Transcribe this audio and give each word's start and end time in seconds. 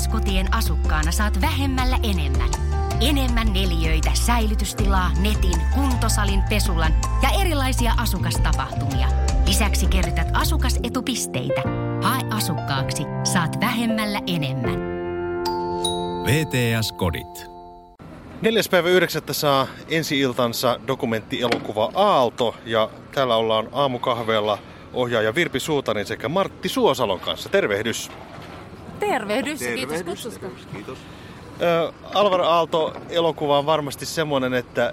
VTS-kotien 0.00 0.54
asukkaana 0.54 1.12
saat 1.12 1.40
vähemmällä 1.40 1.98
enemmän. 2.02 2.48
Enemmän 3.00 3.52
neliöitä, 3.52 4.10
säilytystilaa, 4.14 5.10
netin, 5.20 5.60
kuntosalin, 5.74 6.42
pesulan 6.48 6.92
ja 7.22 7.40
erilaisia 7.40 7.92
asukastapahtumia. 7.96 9.08
Lisäksi 9.46 9.86
kerrytät 9.86 10.28
asukasetupisteitä. 10.32 11.62
Hae 12.02 12.22
asukkaaksi, 12.30 13.02
saat 13.24 13.60
vähemmällä 13.60 14.20
enemmän. 14.26 14.80
VTS-kodit. 16.24 17.50
4. 18.42 18.62
päivä 18.70 18.88
9. 18.88 19.22
saa 19.30 19.66
ensi-iltansa 19.88 20.80
dokumenttielokuva 20.86 21.90
Aalto 21.94 22.54
ja 22.64 22.90
täällä 23.14 23.36
ollaan 23.36 23.68
aamukahveella 23.72 24.58
ohjaaja 24.92 25.34
Virpi 25.34 25.60
Suutanin 25.60 26.06
sekä 26.06 26.28
Martti 26.28 26.68
Suosalon 26.68 27.20
kanssa. 27.20 27.48
Tervehdys! 27.48 28.10
Tervehdys, 29.00 29.60
kiitos 29.60 30.02
kutsusta. 30.02 30.46
Kiitos. 30.72 30.98
Ö, 31.60 31.92
Alvar 32.14 32.40
Aalto 32.40 32.92
elokuva 33.08 33.58
on 33.58 33.66
varmasti 33.66 34.06
semmoinen, 34.06 34.54
että 34.54 34.92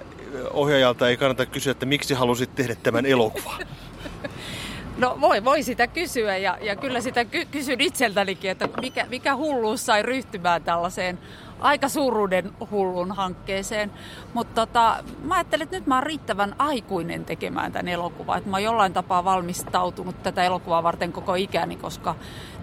ohjaajalta 0.50 1.08
ei 1.08 1.16
kannata 1.16 1.46
kysyä, 1.46 1.70
että 1.70 1.86
miksi 1.86 2.14
halusit 2.14 2.54
tehdä 2.54 2.74
tämän 2.74 3.06
elokuvan. 3.06 3.66
No 4.98 5.18
voi, 5.20 5.44
voi 5.44 5.62
sitä 5.62 5.86
kysyä 5.86 6.36
ja, 6.36 6.58
ja 6.60 6.76
kyllä 6.76 7.00
sitä 7.00 7.24
ky- 7.24 7.44
kysyn 7.50 7.80
itseltänikin, 7.80 8.50
että 8.50 8.68
mikä, 8.80 9.06
mikä 9.08 9.36
hulluus 9.36 9.86
sai 9.86 10.02
ryhtymään 10.02 10.62
tällaiseen 10.62 11.18
aika 11.60 11.88
suuruuden 11.88 12.52
hullun 12.70 13.12
hankkeeseen. 13.12 13.90
Mutta 14.34 14.66
tota, 14.66 14.96
mä 15.22 15.34
ajattelin, 15.34 15.62
että 15.62 15.76
nyt 15.76 15.86
mä 15.86 15.94
oon 15.94 16.02
riittävän 16.02 16.54
aikuinen 16.58 17.24
tekemään 17.24 17.72
tämän 17.72 17.88
elokuvan. 17.88 18.38
Että 18.38 18.50
mä 18.50 18.56
oon 18.56 18.64
jollain 18.64 18.92
tapaa 18.92 19.24
valmistautunut 19.24 20.22
tätä 20.22 20.42
elokuvaa 20.42 20.82
varten 20.82 21.12
koko 21.12 21.34
ikäni, 21.34 21.76
koska 21.76 22.14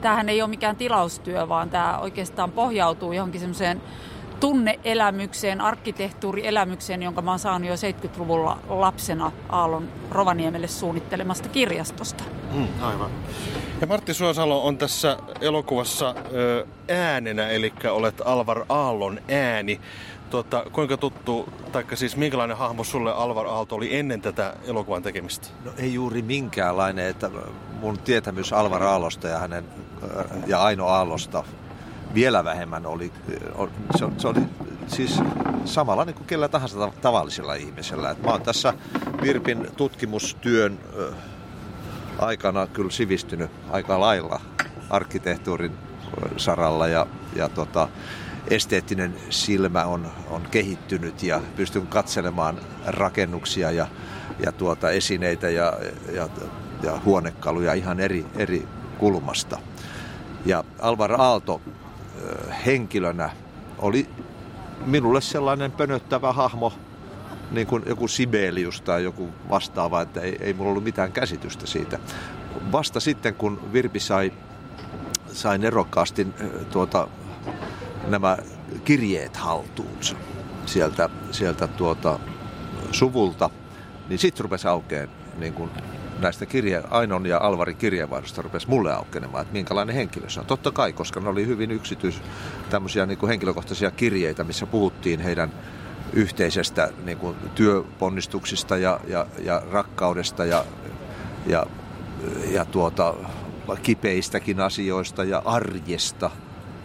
tämähän 0.02 0.30
ei 0.30 0.42
ole 0.42 0.50
mikään 0.50 0.76
tilaustyö, 0.76 1.50
vaan 1.50 1.70
tämä 1.70 1.98
oikeastaan 1.98 2.52
pohjautuu 2.52 3.14
johonkin 3.14 3.40
semmoiseen 3.40 3.82
tunneelämykseen, 4.40 5.62
arkkitehtuurielämykseen, 5.62 7.04
jonka 7.04 7.22
mä 7.22 7.32
oon 7.32 7.40
saanut 7.40 7.70
jo 7.70 7.76
70-luvulla 7.76 8.58
lapsena 8.70 9.32
Aallon 9.50 9.88
Rovaniemelle 10.12 10.68
suunnittelemasta 10.68 11.50
kirjastosta. 11.50 12.24
Mm, 12.54 12.68
aivan. 12.82 13.12
Ja 13.82 13.88
Martti 13.88 14.14
Suosalo 14.14 14.66
on 14.66 14.78
tässä 14.78 15.18
elokuvassa 15.42 16.16
ö, 16.34 16.66
äänenä, 16.90 17.50
eli 17.50 17.74
olet 17.90 18.22
Alvar 18.26 18.66
Aallon 18.70 19.20
ääni. 19.32 19.80
Tuota, 20.30 20.66
kuinka 20.72 20.98
tuttu, 20.98 21.50
taikka 21.72 21.96
siis 21.96 22.16
minkälainen 22.18 22.58
hahmo 22.58 22.84
sulle 22.84 23.14
Alvar 23.14 23.48
Aalto 23.48 23.76
oli 23.76 23.96
ennen 23.96 24.22
tätä 24.22 24.54
elokuvan 24.68 25.04
tekemistä? 25.04 25.48
No 25.66 25.72
ei 25.78 25.94
juuri 25.94 26.22
minkäänlainen, 26.22 27.08
että 27.08 27.32
mun 27.80 28.00
tietämys 28.00 28.54
Alvar 28.54 28.84
Aallosta 28.84 29.28
ja 29.28 29.40
hänen 29.40 29.66
ja 30.48 30.64
Aino 30.64 30.88
Aallosta 30.88 31.44
vielä 32.16 32.44
vähemmän 32.44 32.86
oli, 32.86 33.12
se, 33.98 34.06
se 34.18 34.28
oli 34.28 34.40
siis 34.88 35.22
samalla 35.66 36.06
niin 36.06 36.16
kuin 36.16 36.28
kellä 36.28 36.48
tahansa 36.48 36.92
tavallisella 37.02 37.54
ihmisellä. 37.54 38.12
Et 38.12 38.24
mä 38.24 38.32
oon 38.32 38.42
tässä 38.42 38.74
Virpin 39.22 39.68
tutkimustyön 39.78 40.80
aikana 42.20 42.68
kyllä 42.68 42.92
sivistynyt 42.92 43.52
aika 43.72 44.00
lailla 44.00 44.42
arkkitehtuurin 44.90 45.72
saralla 46.38 46.88
ja, 46.88 47.08
ja 47.36 47.50
tota, 47.50 47.88
esteettinen 48.50 49.16
silmä 49.30 49.86
on, 49.86 50.08
on 50.30 50.42
kehittynyt 50.52 51.24
ja 51.24 51.42
pystyn 51.56 51.88
katselemaan 51.88 52.60
rakennuksia 52.86 53.72
ja, 53.72 53.88
ja 54.46 54.52
tuota, 54.52 54.90
esineitä 54.90 55.50
ja, 55.50 55.74
ja, 56.14 56.30
ja 56.84 57.02
huonekaluja 57.06 57.74
ihan 57.74 58.00
eri, 58.00 58.26
eri 58.38 58.68
kulmasta. 58.98 59.60
Ja 60.46 60.64
Alvar 60.80 61.22
Aalto 61.22 61.62
henkilönä 62.66 63.30
oli 63.78 64.10
minulle 64.86 65.22
sellainen 65.22 65.72
pönöttävä 65.72 66.34
hahmo, 66.34 66.74
niin 67.52 67.68
kuin 67.68 67.84
joku 67.86 68.08
Sibelius 68.08 68.82
tai 68.82 69.04
joku 69.04 69.30
vastaava, 69.50 70.02
että 70.02 70.22
ei, 70.22 70.38
ei 70.40 70.54
mulla 70.54 70.70
ollut 70.70 70.84
mitään 70.84 71.12
käsitystä 71.12 71.68
siitä. 71.68 72.00
Vasta 72.72 73.00
sitten, 73.00 73.36
kun 73.36 73.74
Virpi 73.74 74.00
sai, 74.00 74.34
sai 75.34 75.58
nerokkaasti 75.58 76.28
tuota, 76.72 77.08
nämä 78.08 78.38
kirjeet 78.84 79.38
haltuunsa 79.38 80.16
sieltä, 80.66 81.10
sieltä 81.32 81.68
tuota, 81.68 82.20
suvulta, 82.92 83.50
niin 84.10 84.20
sitten 84.20 84.44
rupesi 84.44 84.68
aukeen 84.68 85.10
niin 85.38 85.54
kuin 85.54 85.70
näistä 86.20 86.46
kirje, 86.46 86.84
Ainon 86.90 87.26
ja 87.26 87.38
Alvarin 87.38 87.78
kirjeenvaihdosta 87.78 88.42
rupesi 88.42 88.70
mulle 88.70 88.94
aukenemaan, 88.94 89.42
että 89.42 89.54
minkälainen 89.54 89.96
henkilö 89.96 90.30
se 90.30 90.40
on. 90.40 90.46
Totta 90.46 90.72
kai, 90.72 90.94
koska 90.94 91.20
ne 91.20 91.30
oli 91.30 91.48
hyvin 91.48 91.72
yksityis, 91.72 92.22
tämmöisiä 92.70 93.06
niin 93.06 93.18
kuin 93.18 93.30
henkilökohtaisia 93.30 93.92
kirjeitä, 93.92 94.44
missä 94.44 94.66
puhuttiin 94.66 95.20
heidän 95.20 95.52
yhteisestä 96.14 96.90
niin 97.06 97.18
kuin 97.18 97.36
työponnistuksista 97.56 98.78
ja, 98.78 99.00
ja, 99.08 99.26
ja 99.44 99.62
rakkaudesta 99.72 100.46
ja, 100.46 100.66
ja, 101.46 101.66
ja 102.52 102.66
tuota, 102.66 103.14
kipeistäkin 103.84 104.60
asioista 104.60 105.24
ja 105.24 105.42
arjesta. 105.46 106.32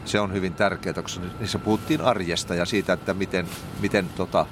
Se 0.04 0.20
on 0.20 0.32
hyvin 0.32 0.54
tärkeää, 0.54 1.02
koska 1.02 1.24
niissä 1.40 1.58
puhuttiin 1.58 2.00
arjesta 2.00 2.54
ja 2.54 2.64
siitä, 2.64 2.92
että 2.92 3.14
miten, 3.14 3.46
miten 3.80 4.08
tota, 4.16 4.46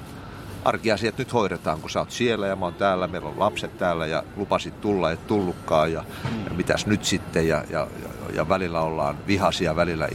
arkiasiat 0.65 1.17
nyt 1.17 1.33
hoidetaan, 1.33 1.81
kun 1.81 1.89
sä 1.89 1.99
oot 1.99 2.11
siellä 2.11 2.47
ja 2.47 2.55
mä 2.55 2.65
oon 2.65 2.73
täällä, 2.73 3.07
meillä 3.07 3.29
on 3.29 3.39
lapset 3.39 3.77
täällä 3.77 4.07
ja 4.07 4.23
lupasit 4.35 4.81
tulla, 4.81 5.11
et 5.11 5.27
tullutkaan 5.27 5.93
ja, 5.93 6.03
ja 6.45 6.53
mitäs 6.53 6.85
nyt 6.85 7.05
sitten 7.05 7.47
ja, 7.47 7.63
ja, 7.69 7.87
ja, 8.03 8.33
ja 8.35 8.49
välillä 8.49 8.81
ollaan 8.81 9.17
vihaisia, 9.27 9.75
välillä 9.75 10.07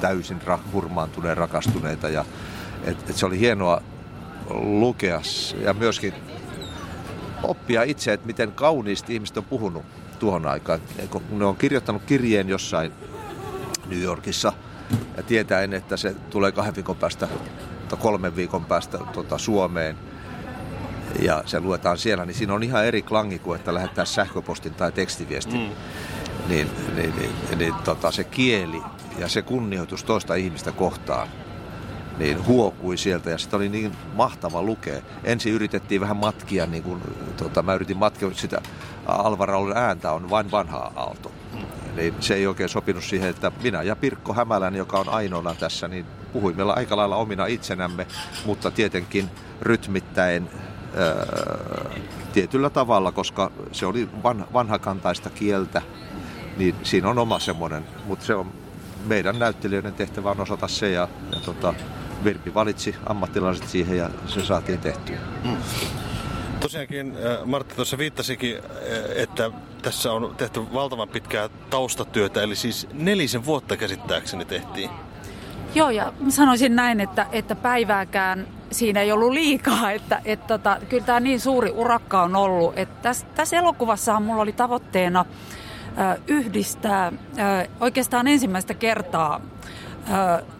täysin 0.00 0.42
ra, 0.42 0.58
hurmaantuneen 0.72 1.36
rakastuneita 1.36 2.08
ja 2.08 2.24
et, 2.84 3.10
et 3.10 3.16
se 3.16 3.26
oli 3.26 3.38
hienoa 3.38 3.82
lukea 4.50 5.20
ja 5.62 5.74
myöskin 5.74 6.14
oppia 7.42 7.82
itse, 7.82 8.12
että 8.12 8.26
miten 8.26 8.52
kauniisti 8.52 9.14
ihmiset 9.14 9.36
on 9.36 9.44
puhunut 9.44 9.84
tuohon 10.18 10.46
aikaan. 10.46 10.80
Kun 11.10 11.22
ne 11.30 11.44
on 11.44 11.56
kirjoittanut 11.56 12.02
kirjeen 12.02 12.48
jossain 12.48 12.92
New 13.86 14.00
Yorkissa 14.00 14.52
ja 15.16 15.22
tietäen, 15.22 15.74
että 15.74 15.96
se 15.96 16.14
tulee 16.30 16.52
kahden 16.52 16.76
viikon 16.76 16.96
päästä 16.96 17.28
kolmen 17.96 18.36
viikon 18.36 18.64
päästä 18.64 18.98
tota, 19.12 19.38
Suomeen 19.38 19.96
ja 21.20 21.42
se 21.46 21.60
luetaan 21.60 21.98
siellä, 21.98 22.24
niin 22.24 22.34
siinä 22.34 22.54
on 22.54 22.62
ihan 22.62 22.84
eri 22.84 23.02
klangi 23.02 23.38
kuin 23.38 23.58
että 23.58 23.74
lähettää 23.74 24.04
sähköpostin 24.04 24.74
tai 24.74 24.92
tekstiviestin. 24.92 25.60
Mm. 25.60 25.70
Niin, 26.48 26.70
niin, 26.96 27.14
niin, 27.16 27.58
niin 27.58 27.74
tota, 27.74 28.10
se 28.10 28.24
kieli 28.24 28.82
ja 29.18 29.28
se 29.28 29.42
kunnioitus 29.42 30.04
toista 30.04 30.34
ihmistä 30.34 30.72
kohtaan 30.72 31.28
niin 32.18 32.46
huokui 32.46 32.96
sieltä 32.96 33.30
ja 33.30 33.38
sitä 33.38 33.56
oli 33.56 33.68
niin 33.68 33.92
mahtava 34.14 34.62
lukea. 34.62 35.02
Ensin 35.24 35.52
yritettiin 35.52 36.00
vähän 36.00 36.16
matkia, 36.16 36.66
niin 36.66 36.82
kuin, 36.82 37.00
tota, 37.36 37.62
mä 37.62 37.74
yritin 37.74 37.96
matkia, 37.96 38.30
sitä 38.32 38.60
Alvar 39.06 39.50
ääntä 39.74 40.12
on 40.12 40.30
vain 40.30 40.50
vanha 40.50 40.92
aalto. 40.96 41.32
Niin 41.98 42.14
se 42.20 42.34
ei 42.34 42.46
oikein 42.46 42.68
sopinut 42.68 43.04
siihen, 43.04 43.30
että 43.30 43.52
minä 43.62 43.82
ja 43.82 43.96
Pirkko 43.96 44.34
Hämälän, 44.34 44.74
joka 44.74 44.98
on 44.98 45.08
ainoana 45.08 45.54
tässä, 45.54 45.88
niin 45.88 46.06
puhuimme 46.32 46.62
aika 46.62 46.96
lailla 46.96 47.16
omina 47.16 47.46
itsenämme, 47.46 48.06
mutta 48.44 48.70
tietenkin 48.70 49.30
rytmittäen 49.62 50.50
ää, 50.96 52.00
tietyllä 52.32 52.70
tavalla, 52.70 53.12
koska 53.12 53.50
se 53.72 53.86
oli 53.86 54.08
van, 54.22 54.46
vanhakantaista 54.52 55.30
kieltä, 55.30 55.82
niin 56.56 56.74
siinä 56.82 57.08
on 57.08 57.18
oma 57.18 57.38
semmoinen, 57.38 57.84
mutta 58.04 58.24
se 58.24 58.34
on 58.34 58.52
meidän 59.06 59.38
näyttelijöiden 59.38 59.94
tehtävä 59.94 60.30
on 60.30 60.40
osata 60.40 60.68
se 60.68 60.90
ja, 60.90 61.08
ja 61.32 61.40
tota, 61.40 61.74
Virpi 62.24 62.54
valitsi 62.54 62.96
ammattilaiset 63.06 63.68
siihen 63.68 63.98
ja 63.98 64.10
se 64.26 64.44
saatiin 64.44 64.78
tehtyä. 64.78 65.18
Mm. 65.44 65.56
Tosiaankin 66.60 67.14
Martti 67.44 67.74
tuossa 67.74 67.98
viittasikin, 67.98 68.58
että 69.14 69.50
tässä 69.82 70.12
on 70.12 70.34
tehty 70.36 70.60
valtavan 70.74 71.08
pitkää 71.08 71.48
taustatyötä, 71.70 72.42
eli 72.42 72.56
siis 72.56 72.88
nelisen 72.92 73.44
vuotta 73.44 73.76
käsittääkseni 73.76 74.44
tehtiin. 74.44 74.90
Joo, 75.74 75.90
ja 75.90 76.12
sanoisin 76.28 76.76
näin, 76.76 77.00
että, 77.00 77.26
että 77.32 77.54
päivääkään 77.54 78.46
siinä 78.70 79.00
ei 79.00 79.12
ollut 79.12 79.32
liikaa, 79.32 79.90
että, 79.98 80.22
että 80.24 80.46
tota, 80.46 80.78
kyllä 80.88 81.04
tämä 81.04 81.20
niin 81.20 81.40
suuri 81.40 81.70
urakka 81.70 82.22
on 82.22 82.36
ollut. 82.36 82.78
Että 82.78 83.02
tässä, 83.02 83.26
tässä 83.34 83.56
elokuvassahan 83.56 84.22
mulla 84.22 84.42
oli 84.42 84.52
tavoitteena 84.52 85.24
yhdistää 86.26 87.12
oikeastaan 87.80 88.28
ensimmäistä 88.28 88.74
kertaa 88.74 89.40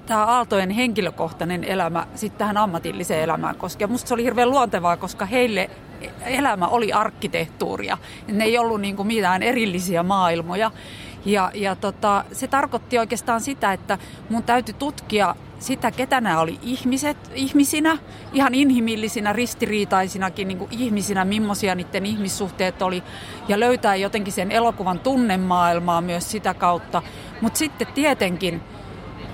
tämä 0.07 0.25
Aaltojen 0.25 0.71
henkilökohtainen 0.71 1.65
elämä 1.65 2.07
sitten 2.15 2.39
tähän 2.39 2.57
ammatilliseen 2.57 3.23
elämään, 3.23 3.57
koska 3.57 3.87
musta 3.87 4.09
se 4.09 4.15
oli 4.15 4.25
hirveän 4.25 4.51
luontevaa, 4.51 4.97
koska 4.97 5.27
heille 5.27 5.71
elämä 6.27 6.69
oli 6.69 6.93
arkkitehtuuria. 6.93 7.99
Ne 8.29 8.45
ei 8.45 8.59
ollut 8.59 8.81
niin 8.81 8.97
kuin 8.97 9.07
mitään 9.07 9.43
erillisiä 9.43 10.03
maailmoja. 10.03 10.71
Ja, 11.25 11.51
ja 11.55 11.77
tota, 11.77 12.25
se 12.33 12.49
tarkoitti 12.49 12.99
oikeastaan 12.99 13.41
sitä, 13.41 13.73
että 13.73 13.99
mun 14.29 14.43
täytyy 14.43 14.75
tutkia 14.75 15.35
sitä, 15.59 15.91
ketä 15.91 16.21
nämä 16.21 16.41
oli 16.41 16.59
ihmiset, 16.63 17.17
ihmisinä, 17.35 17.99
ihan 18.33 18.55
inhimillisinä, 18.55 19.33
ristiriitaisinakin 19.33 20.49
niin 20.49 20.59
kuin 20.59 20.71
ihmisinä, 20.71 21.25
millaisia 21.25 21.75
niiden 21.75 22.07
ihmissuhteet 22.07 22.83
oli, 22.83 23.03
ja 23.49 23.61
löytää 23.61 23.97
jotenkin 23.97 24.33
sen 24.33 24.53
elokuvan 24.53 24.99
tunnemaailmaa 24.99 26.01
myös 26.01 26.31
sitä 26.31 26.55
kautta. 26.55 27.03
Mutta 27.41 27.59
sitten 27.59 27.87
tietenkin 27.87 28.61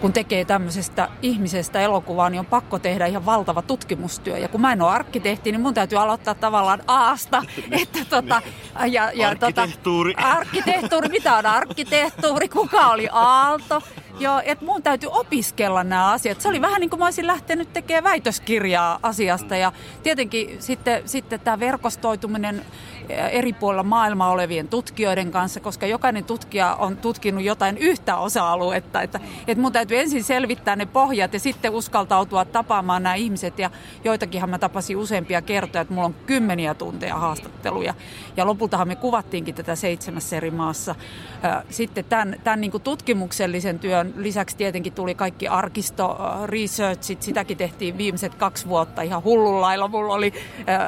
kun 0.01 0.13
tekee 0.13 0.45
tämmöisestä 0.45 1.09
ihmisestä 1.23 1.81
elokuvaa, 1.81 2.31
niin 2.31 2.41
on 2.41 2.47
pakko 2.47 2.79
tehdä 2.79 3.07
ihan 3.07 3.27
valtava 3.27 3.63
tutkimustyö. 3.63 4.39
Ja 4.39 4.49
kun 4.49 4.61
mä 4.61 4.73
en 4.73 4.83
ole 4.83 4.91
arkkitehti, 4.91 5.53
niin 5.53 5.61
mun 5.61 5.75
täytyy 5.75 5.99
aloittaa 5.99 6.35
tavallaan 6.35 6.83
aasta. 6.87 7.43
Että 7.83 7.99
tota, 8.11 8.43
ja, 8.87 9.11
ja 9.15 9.29
arkkitehtuuri. 9.29 10.15
Tota, 10.15 10.29
arkkitehtuuri, 10.29 11.09
mitä 11.09 11.37
on 11.37 11.47
arkkitehtuuri, 11.47 12.49
kuka 12.49 12.91
oli 12.91 13.09
Aalto. 13.13 13.83
Joo, 14.19 14.43
että 14.45 14.65
mun 14.65 14.83
täytyy 14.83 15.09
opiskella 15.13 15.85
nämä 15.85 16.11
asiat. 16.11 16.41
Se 16.41 16.49
oli 16.49 16.61
vähän 16.61 16.81
niin 16.81 16.91
kuin 16.91 17.01
mä 17.01 17.05
olisin 17.05 17.27
lähtenyt 17.27 17.73
tekemään 17.73 18.05
väitöskirjaa 18.05 18.99
asiasta. 19.03 19.57
Ja 19.57 19.73
tietenkin 20.03 20.57
sitten, 20.63 21.03
sitten 21.09 21.41
tämä 21.41 21.61
verkostoituminen 21.61 22.65
eri 23.31 23.53
puolilla 23.53 23.83
maailmaa 23.83 24.31
olevien 24.31 24.69
tutkijoiden 24.69 25.31
kanssa, 25.31 25.61
koska 25.61 25.87
jokainen 25.87 26.25
tutkija 26.25 26.75
on 26.75 26.97
tutkinut 26.97 27.43
jotain 27.45 27.79
yhtä 27.79 28.17
osa-aluetta. 28.17 29.03
Että, 29.03 29.21
että 29.47 29.63
mun 29.63 29.73
täytyy 29.73 29.99
ensin 29.99 30.25
selvittää 30.25 30.77
ne 30.77 30.87
pohjat 30.87 31.33
ja 31.33 31.41
sitten 31.41 31.73
uskaltautua 31.73 32.45
tapaamaan 32.45 33.03
nämä 33.03 33.15
ihmiset. 33.15 33.59
Ja 33.59 33.71
joitakinhan 34.05 34.51
mä 34.51 34.59
tapasin 34.59 34.97
useampia 34.97 35.43
kertoja, 35.43 35.83
että 35.83 35.95
mulla 35.95 36.07
on 36.07 36.15
kymmeniä 36.27 36.75
tunteja 36.75 37.15
haastatteluja. 37.15 37.95
Ja 38.37 38.47
lopultahan 38.47 38.89
me 38.89 38.97
kuvattiinkin 38.97 39.55
tätä 39.55 39.75
seitsemässä 39.75 40.37
eri 40.37 40.51
maassa. 40.51 40.95
Sitten 41.71 42.05
tämän, 42.05 42.37
tämän 42.45 42.61
niin 42.61 42.71
kuin 42.71 42.83
tutkimuksellisen 42.83 43.79
työn 43.79 44.04
lisäksi 44.17 44.57
tietenkin 44.57 44.93
tuli 44.93 45.15
kaikki 45.15 45.49
arkisto, 45.49 46.19
researchit, 46.45 47.23
sitäkin 47.23 47.57
tehtiin 47.57 47.99
viimeiset 47.99 48.35
kaksi 48.35 48.69
vuotta 48.69 49.03
ihan 49.03 49.25
hullunlailla. 49.25 49.89
Mulla 49.89 50.15
oli 50.15 50.33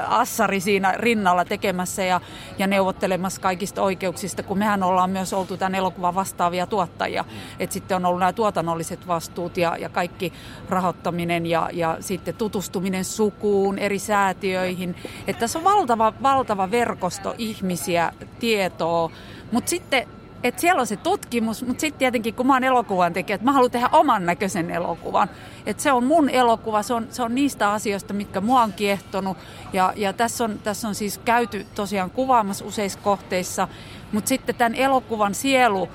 assari 0.08 0.60
siinä 0.60 0.94
rinnalla 0.96 1.44
tekemässä 1.44 2.04
ja, 2.04 2.20
ja 2.58 2.66
neuvottelemassa 2.66 3.40
kaikista 3.40 3.82
oikeuksista, 3.82 4.42
kun 4.42 4.58
mehän 4.58 4.82
ollaan 4.82 5.10
myös 5.10 5.32
oltu 5.32 5.56
tämän 5.56 5.74
elokuvan 5.74 6.14
vastaavia 6.14 6.66
tuottajia. 6.66 7.22
Mm. 7.22 7.28
Et 7.58 7.72
sitten 7.72 7.96
on 7.96 8.04
ollut 8.06 8.20
nämä 8.20 8.32
tuotannolliset 8.32 9.06
vastuut 9.06 9.56
ja, 9.56 9.76
ja 9.76 9.88
kaikki 9.88 10.32
rahoittaminen 10.68 11.46
ja, 11.46 11.70
ja 11.72 11.96
sitten 12.00 12.34
tutustuminen 12.34 13.04
sukuun, 13.04 13.78
eri 13.78 13.98
säätiöihin. 13.98 14.96
Että 15.26 15.40
tässä 15.40 15.58
on 15.58 15.64
valtava, 15.64 16.12
valtava 16.22 16.70
verkosto 16.70 17.34
ihmisiä, 17.38 18.12
tietoa, 18.38 19.10
mutta 19.52 19.70
sitten 19.70 20.08
että 20.42 20.60
siellä 20.60 20.80
on 20.80 20.86
se 20.86 20.96
tutkimus, 20.96 21.62
mutta 21.62 21.80
sitten 21.80 21.98
tietenkin 21.98 22.34
kun 22.34 22.46
mä 22.46 22.52
oon 22.52 22.64
elokuvan 22.64 23.12
tekijä, 23.12 23.34
että 23.34 23.44
mä 23.44 23.52
haluan 23.52 23.70
tehdä 23.70 23.88
oman 23.92 24.26
näköisen 24.26 24.70
elokuvan. 24.70 25.30
Että 25.66 25.82
se 25.82 25.92
on 25.92 26.04
mun 26.04 26.30
elokuva, 26.30 26.82
se 26.82 26.94
on, 26.94 27.06
se 27.10 27.22
on 27.22 27.34
niistä 27.34 27.72
asioista, 27.72 28.14
mitkä 28.14 28.40
mua 28.40 28.62
on 28.62 28.72
kiehtonut. 28.72 29.36
Ja, 29.72 29.92
ja 29.96 30.12
tässä, 30.12 30.44
on, 30.44 30.58
tässä 30.64 30.88
on 30.88 30.94
siis 30.94 31.20
käyty 31.24 31.66
tosiaan 31.74 32.10
kuvaamassa 32.10 32.64
useissa 32.64 32.98
kohteissa, 32.98 33.68
mutta 34.12 34.28
sitten 34.28 34.54
tämän 34.54 34.74
elokuvan 34.74 35.34
sielu, 35.34 35.88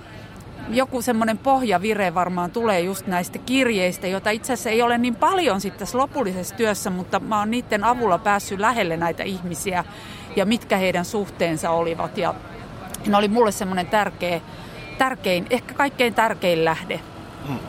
joku 0.69 1.01
semmoinen 1.01 1.37
pohjavire 1.37 2.13
varmaan 2.13 2.51
tulee 2.51 2.79
just 2.79 3.07
näistä 3.07 3.37
kirjeistä, 3.37 4.07
joita 4.07 4.29
itse 4.29 4.53
asiassa 4.53 4.69
ei 4.69 4.81
ole 4.81 4.97
niin 4.97 5.15
paljon 5.15 5.61
sitten 5.61 5.79
tässä 5.79 5.97
lopullisessa 5.97 6.55
työssä, 6.55 6.89
mutta 6.89 7.19
mä 7.19 7.39
oon 7.39 7.51
niiden 7.51 7.83
avulla 7.83 8.17
päässyt 8.17 8.59
lähelle 8.59 8.97
näitä 8.97 9.23
ihmisiä 9.23 9.85
ja 10.35 10.45
mitkä 10.45 10.77
heidän 10.77 11.05
suhteensa 11.05 11.69
olivat. 11.69 12.17
Ja 12.17 12.33
ne 13.07 13.17
oli 13.17 13.27
mulle 13.27 13.51
semmoinen 13.51 13.87
tärkeä, 13.87 14.41
tärkein, 14.97 15.47
ehkä 15.49 15.73
kaikkein 15.73 16.13
tärkein 16.13 16.65
lähde. 16.65 16.99
Hmm. 17.47 17.59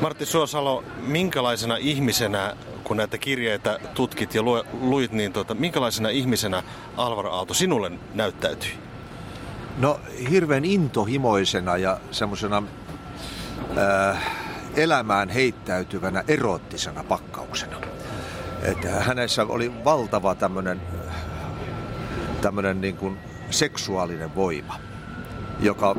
Martti 0.00 0.26
Suosalo, 0.26 0.84
minkälaisena 1.06 1.76
ihmisenä, 1.76 2.56
kun 2.84 2.96
näitä 2.96 3.18
kirjeitä 3.18 3.78
tutkit 3.94 4.34
ja 4.34 4.42
luit, 4.80 5.12
niin 5.12 5.32
tota, 5.32 5.54
minkälaisena 5.54 6.08
ihmisenä 6.08 6.62
Alvaro 6.96 7.32
Aalto 7.32 7.54
sinulle 7.54 7.90
näyttäytyi? 8.14 8.72
No 9.78 10.00
hirveän 10.30 10.64
intohimoisena 10.64 11.76
ja 11.76 12.00
semmoisena 12.10 12.62
äh, 13.78 14.22
elämään 14.76 15.28
heittäytyvänä 15.28 16.24
eroottisena 16.28 17.04
pakkauksena. 17.04 17.76
Että 18.62 18.88
hänessä 18.88 19.42
oli 19.48 19.84
valtava 19.84 20.34
tämmöinen 20.34 20.80
tämmöinen 22.42 22.80
niin 22.80 22.96
kuin 22.96 23.18
seksuaalinen 23.52 24.34
voima, 24.34 24.74
joka 25.60 25.96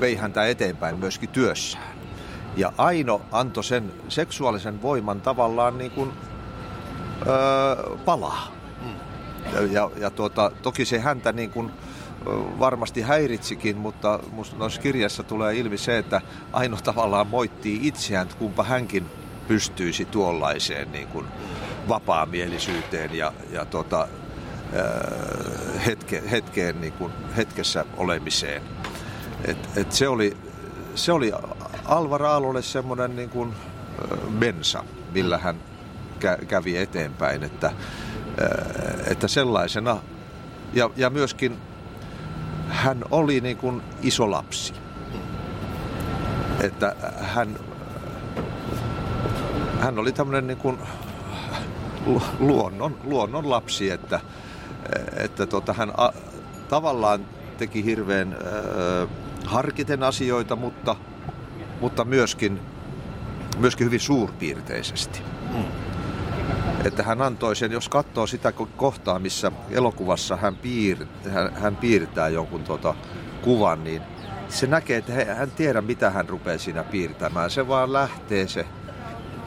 vei 0.00 0.16
häntä 0.16 0.46
eteenpäin 0.46 0.98
myöskin 0.98 1.28
työssään. 1.28 1.98
Ja 2.56 2.72
Aino 2.78 3.20
antoi 3.32 3.64
sen 3.64 3.92
seksuaalisen 4.08 4.82
voiman 4.82 5.20
tavallaan 5.20 5.78
niin 5.78 5.90
kuin, 5.90 6.12
öö, 7.26 7.96
palaa. 8.04 8.52
Ja, 9.52 9.62
ja, 9.62 9.90
ja 9.96 10.10
tuota, 10.10 10.50
toki 10.62 10.84
se 10.84 10.98
häntä 10.98 11.32
niin 11.32 11.50
kuin, 11.50 11.70
varmasti 12.58 13.02
häiritsikin, 13.02 13.76
mutta 13.76 14.20
noissa 14.56 14.80
kirjassa 14.80 15.22
tulee 15.22 15.56
ilmi 15.56 15.78
se, 15.78 15.98
että 15.98 16.20
Aino 16.52 16.76
tavallaan 16.84 17.26
moittii 17.26 17.78
itseään, 17.82 18.22
että 18.22 18.38
kumpa 18.38 18.62
hänkin 18.62 19.06
pystyisi 19.48 20.04
tuollaiseen 20.04 20.92
niin 20.92 21.08
kuin 21.08 21.26
vapaamielisyyteen 21.88 23.14
ja, 23.14 23.32
ja 23.50 23.64
tuota, 23.64 24.08
hetke, 25.86 26.22
hetkeen, 26.30 26.80
niin 26.80 26.92
kuin, 26.92 27.12
hetkessä 27.36 27.84
olemiseen. 27.96 28.62
Et, 29.44 29.68
et 29.76 29.92
se, 29.92 30.08
oli, 30.08 30.36
se 30.94 31.12
oli 31.12 31.32
Alvar 31.84 32.22
Aalolle 32.22 32.62
semmoinen 32.62 33.16
niin 33.16 33.30
kuin 33.30 33.54
bensa, 34.38 34.84
millä 35.12 35.38
hän 35.38 35.56
kä, 36.18 36.38
kävi 36.48 36.76
eteenpäin, 36.76 37.44
että, 37.44 37.72
että 39.06 39.28
sellaisena 39.28 39.98
ja, 40.72 40.90
ja 40.96 41.10
myöskin 41.10 41.58
hän 42.68 43.04
oli 43.10 43.40
niin 43.40 43.56
kuin 43.56 43.82
iso 44.02 44.30
lapsi. 44.30 44.74
Että 46.60 46.96
hän, 47.20 47.58
hän 49.80 49.98
oli 49.98 50.12
tämmöinen 50.12 50.46
niin 50.46 50.58
kuin 50.58 50.78
luonnon, 52.38 52.98
luonnon 53.04 53.50
lapsi, 53.50 53.90
että, 53.90 54.20
että 55.16 55.46
tota, 55.46 55.72
hän 55.72 55.92
a, 55.96 56.08
tavallaan 56.68 57.26
teki 57.58 57.84
hirveän 57.84 58.32
äh, 58.32 59.08
harkiten 59.44 60.02
asioita, 60.02 60.56
mutta, 60.56 60.96
mutta 61.80 62.04
myöskin, 62.04 62.60
myöskin 63.58 63.86
hyvin 63.86 64.00
suurpiirteisesti. 64.00 65.20
Mm. 65.54 65.64
Että 66.84 67.02
hän 67.02 67.22
antoi 67.22 67.56
sen, 67.56 67.72
jos 67.72 67.88
katsoo 67.88 68.26
sitä 68.26 68.52
kohtaa, 68.76 69.18
missä 69.18 69.52
elokuvassa 69.70 70.36
hän, 70.36 70.56
piir, 70.56 71.06
hän, 71.30 71.52
hän 71.54 71.76
piirtää 71.76 72.28
jonkun 72.28 72.64
tota 72.64 72.94
kuvan, 73.42 73.84
niin 73.84 74.02
se 74.48 74.66
näkee, 74.66 74.96
että 74.96 75.12
hän 75.34 75.50
tiedä, 75.50 75.80
mitä 75.80 76.10
hän 76.10 76.28
rupeaa 76.28 76.58
siinä 76.58 76.84
piirtämään. 76.84 77.50
Se 77.50 77.68
vaan 77.68 77.92
lähtee 77.92 78.48
se, 78.48 78.66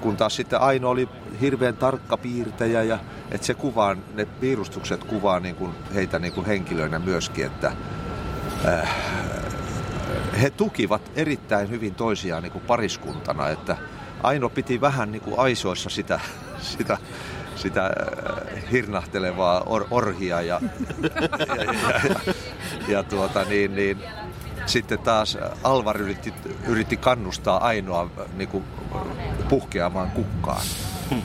kun 0.01 0.17
taas 0.17 0.35
sitten 0.35 0.61
Aino 0.61 0.89
oli 0.89 1.09
hirveän 1.41 1.77
tarkka 1.77 2.17
piirtäjä 2.17 2.83
ja 2.83 2.99
että 3.31 3.47
se 3.47 3.53
kuvaa, 3.53 3.95
ne 4.13 4.25
piirustukset 4.25 5.03
kuvaa 5.03 5.39
niin 5.39 5.55
kuin 5.55 5.71
heitä 5.95 6.19
niin 6.19 6.33
kuin 6.33 6.45
henkilöinä 6.45 6.99
myöskin, 6.99 7.45
että 7.45 7.71
äh, 8.65 8.95
he 10.41 10.49
tukivat 10.49 11.11
erittäin 11.15 11.69
hyvin 11.69 11.95
toisiaan 11.95 12.43
niin 12.43 12.51
kuin 12.51 12.65
pariskuntana, 12.65 13.49
että 13.49 13.77
Aino 14.23 14.49
piti 14.49 14.81
vähän 14.81 15.11
niin 15.11 15.21
kuin 15.21 15.39
aisoissa 15.39 15.89
sitä, 15.89 16.19
sitä, 16.59 16.97
sitä 17.55 17.85
äh, 17.85 18.71
hirnahtelevaa 18.71 19.61
or, 19.65 19.85
orhia 19.91 20.41
ja, 20.41 20.61
ja, 21.01 21.09
ja, 21.55 21.63
ja, 22.09 22.33
ja 22.87 23.03
tuota, 23.03 23.43
niin, 23.43 23.75
niin, 23.75 23.97
sitten 24.65 24.99
taas 24.99 25.37
Alvar 25.63 26.01
yritti, 26.01 26.33
yritti 26.67 26.97
kannustaa 26.97 27.65
Ainoa 27.65 28.09
niin 28.33 28.49
kuin, 28.49 28.63
puhkeamaan 29.49 30.11
kukkaan. 30.11 30.61
Hmm. 31.09 31.21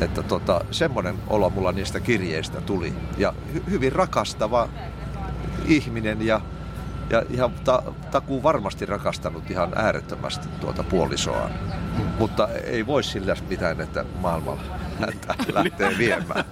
Että 0.00 0.22
tota, 0.22 0.60
semmoinen 0.70 1.18
olo 1.26 1.50
mulla 1.50 1.72
niistä 1.72 2.00
kirjeistä 2.00 2.60
tuli. 2.60 2.92
Ja 3.16 3.34
hy- 3.54 3.70
hyvin 3.70 3.92
rakastava 3.92 4.68
ihminen 5.66 6.26
ja, 6.26 6.40
ja 7.10 7.22
ihan 7.30 7.50
ta- 7.64 7.82
takuu 8.10 8.42
varmasti 8.42 8.86
rakastanut 8.86 9.50
ihan 9.50 9.72
äärettömästi 9.76 10.48
tuota 10.60 10.82
puolisoaan. 10.82 11.50
Mutta 12.18 12.48
ei 12.48 12.86
voi 12.86 13.02
sillä 13.02 13.36
mitään, 13.48 13.80
että 13.80 14.04
maailmalla 14.20 14.62
häntä 15.00 15.34
lähtee 15.52 15.98
viemään. 15.98 16.44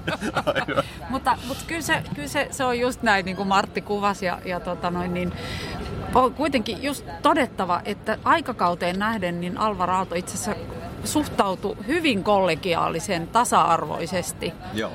mutta, 1.11 1.39
mutta 1.49 1.65
kyllä, 1.67 1.83
se, 1.83 2.03
kyllä 2.15 2.29
se, 2.29 2.49
se, 2.51 2.65
on 2.65 2.79
just 2.79 3.03
näin, 3.03 3.25
niin 3.25 3.37
kuin 3.37 3.49
Martti 3.49 3.81
kuvasi. 3.81 4.27
Ja, 4.27 4.39
ja 4.45 4.61
tota 4.61 4.91
noin, 4.91 5.15
niin, 5.15 5.33
on 6.15 6.35
kuitenkin 6.35 6.83
just 6.83 7.07
todettava, 7.23 7.81
että 7.85 8.19
aikakauteen 8.25 8.99
nähden 8.99 9.41
niin 9.41 9.59
Alvar 9.59 9.91
Aalto 9.91 10.15
itse 10.15 10.35
asiassa 10.35 10.78
suhtautui 11.05 11.77
hyvin 11.87 12.25
kollegiaalisen, 12.25 13.29
tasa-arvoisesti 13.29 14.53
Joo. 14.75 14.91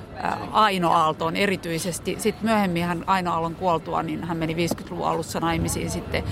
Aino 0.52 0.92
Aaltoon 0.92 1.36
erityisesti. 1.36 2.16
Sitten 2.20 2.46
myöhemmin 2.46 2.86
hän 2.86 3.04
Aino 3.08 3.32
Aallon 3.32 3.56
kuoltua, 3.56 4.04
niin 4.04 4.24
hän 4.24 4.38
meni 4.38 4.54
50-luvun 4.54 5.08
alussa 5.08 5.40
naimisiin 5.40 5.90
sitten 5.90 6.24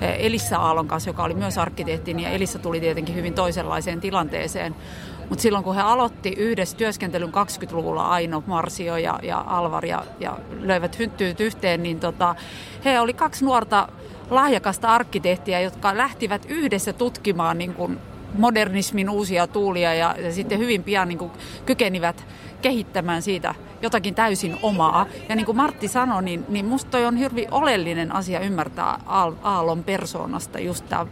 Elissa 0.00 0.56
Aallon 0.56 0.88
kanssa, 0.88 1.10
joka 1.10 1.24
oli 1.24 1.34
myös 1.34 1.58
arkkitehti, 1.58 2.14
niin 2.14 2.28
Elissa 2.28 2.58
tuli 2.58 2.80
tietenkin 2.80 3.14
hyvin 3.14 3.34
toisenlaiseen 3.34 4.00
tilanteeseen. 4.00 4.76
Mutta 5.28 5.42
silloin 5.42 5.64
kun 5.64 5.74
he 5.74 5.80
aloitti 5.80 6.34
yhdessä 6.36 6.76
työskentelyn 6.76 7.28
20-luvulla 7.28 8.08
Aino, 8.08 8.42
Marsio 8.46 8.96
ja, 8.96 9.18
ja 9.22 9.44
Alvar 9.46 9.86
ja, 9.86 10.04
ja 10.20 10.38
löivät 10.60 10.98
hyntyyt 10.98 11.40
yhteen, 11.40 11.82
niin 11.82 12.00
tota, 12.00 12.34
he 12.84 13.00
oli 13.00 13.14
kaksi 13.14 13.44
nuorta 13.44 13.88
lahjakasta 14.30 14.88
arkkitehtiä, 14.88 15.60
jotka 15.60 15.96
lähtivät 15.96 16.46
yhdessä 16.48 16.92
tutkimaan 16.92 17.58
niin 17.58 17.74
kuin 17.74 17.98
modernismin 18.38 19.10
uusia 19.10 19.46
tuulia 19.46 19.94
ja, 19.94 20.14
ja 20.18 20.32
sitten 20.32 20.58
hyvin 20.58 20.84
pian 20.84 21.08
niin 21.08 21.18
kuin 21.18 21.30
kykenivät 21.66 22.24
kehittämään 22.62 23.22
siitä 23.22 23.54
jotakin 23.82 24.14
täysin 24.14 24.56
omaa. 24.62 25.06
Ja 25.28 25.36
niin 25.36 25.46
kuin 25.46 25.56
Martti 25.56 25.88
sanoi, 25.88 26.22
niin, 26.22 26.44
niin 26.48 26.66
musta 26.66 26.90
toi 26.90 27.06
on 27.06 27.18
hyvin 27.18 27.48
oleellinen 27.50 28.14
asia 28.14 28.40
ymmärtää 28.40 28.98
Aallon 29.42 29.84
persoonasta 29.84 30.58
just 30.58 30.84
tämä 30.88 31.06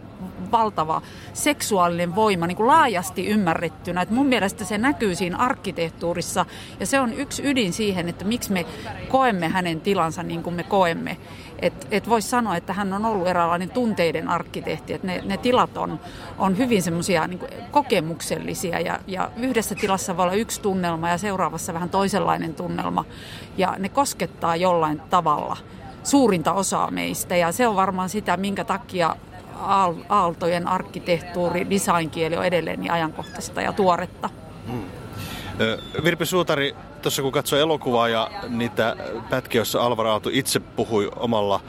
valtava 0.51 1.01
seksuaalinen 1.33 2.15
voima 2.15 2.47
niin 2.47 2.55
kuin 2.55 2.67
laajasti 2.67 3.27
ymmärrettynä. 3.27 4.01
Et 4.01 4.09
mun 4.09 4.25
mielestä 4.25 4.65
se 4.65 4.77
näkyy 4.77 5.15
siinä 5.15 5.37
arkkitehtuurissa 5.37 6.45
ja 6.79 6.85
se 6.85 6.99
on 6.99 7.13
yksi 7.13 7.41
ydin 7.45 7.73
siihen, 7.73 8.09
että 8.09 8.25
miksi 8.25 8.51
me 8.51 8.65
koemme 9.07 9.47
hänen 9.47 9.81
tilansa 9.81 10.23
niin 10.23 10.43
kuin 10.43 10.55
me 10.55 10.63
koemme. 10.63 11.17
Et, 11.61 11.87
et 11.91 12.09
voisi 12.09 12.29
sanoa, 12.29 12.55
että 12.55 12.73
hän 12.73 12.93
on 12.93 13.05
ollut 13.05 13.27
eräänlainen 13.27 13.69
tunteiden 13.69 14.27
arkkitehti, 14.27 14.93
että 14.93 15.07
ne, 15.07 15.21
ne 15.25 15.37
tilat 15.37 15.77
on, 15.77 15.99
on 16.37 16.57
hyvin 16.57 16.81
semmoisia 16.81 17.27
niin 17.27 17.39
kokemuksellisia 17.71 18.79
ja, 18.79 18.99
ja 19.07 19.31
yhdessä 19.37 19.75
tilassa 19.75 20.17
voi 20.17 20.23
olla 20.23 20.33
yksi 20.33 20.61
tunnelma 20.61 21.09
ja 21.09 21.17
seuraavassa 21.17 21.73
vähän 21.73 21.89
toisenlainen 21.89 22.55
tunnelma 22.55 23.05
ja 23.57 23.75
ne 23.79 23.89
koskettaa 23.89 24.55
jollain 24.55 25.01
tavalla 25.09 25.57
suurinta 26.03 26.53
osaa 26.53 26.91
meistä 26.91 27.35
ja 27.35 27.51
se 27.51 27.67
on 27.67 27.75
varmaan 27.75 28.09
sitä, 28.09 28.37
minkä 28.37 28.63
takia 28.63 29.15
aaltojen 30.09 30.67
arkkitehtuuri, 30.67 31.69
designkieli 31.69 32.37
on 32.37 32.45
edelleen 32.45 32.79
niin 32.79 32.91
ajankohtaista 32.91 33.61
ja 33.61 33.73
tuoretta. 33.73 34.29
Hmm. 34.67 34.83
Virpi 36.03 36.25
Suutari, 36.25 36.75
tuossa 37.01 37.21
kun 37.21 37.31
katsoi 37.31 37.59
elokuvaa 37.59 38.09
ja 38.09 38.31
niitä 38.47 38.95
pätkiä, 39.29 39.59
joissa 39.59 39.81
Alvar 39.81 40.07
Aalto 40.07 40.29
itse 40.33 40.59
puhui 40.59 41.11
omalla 41.15 41.61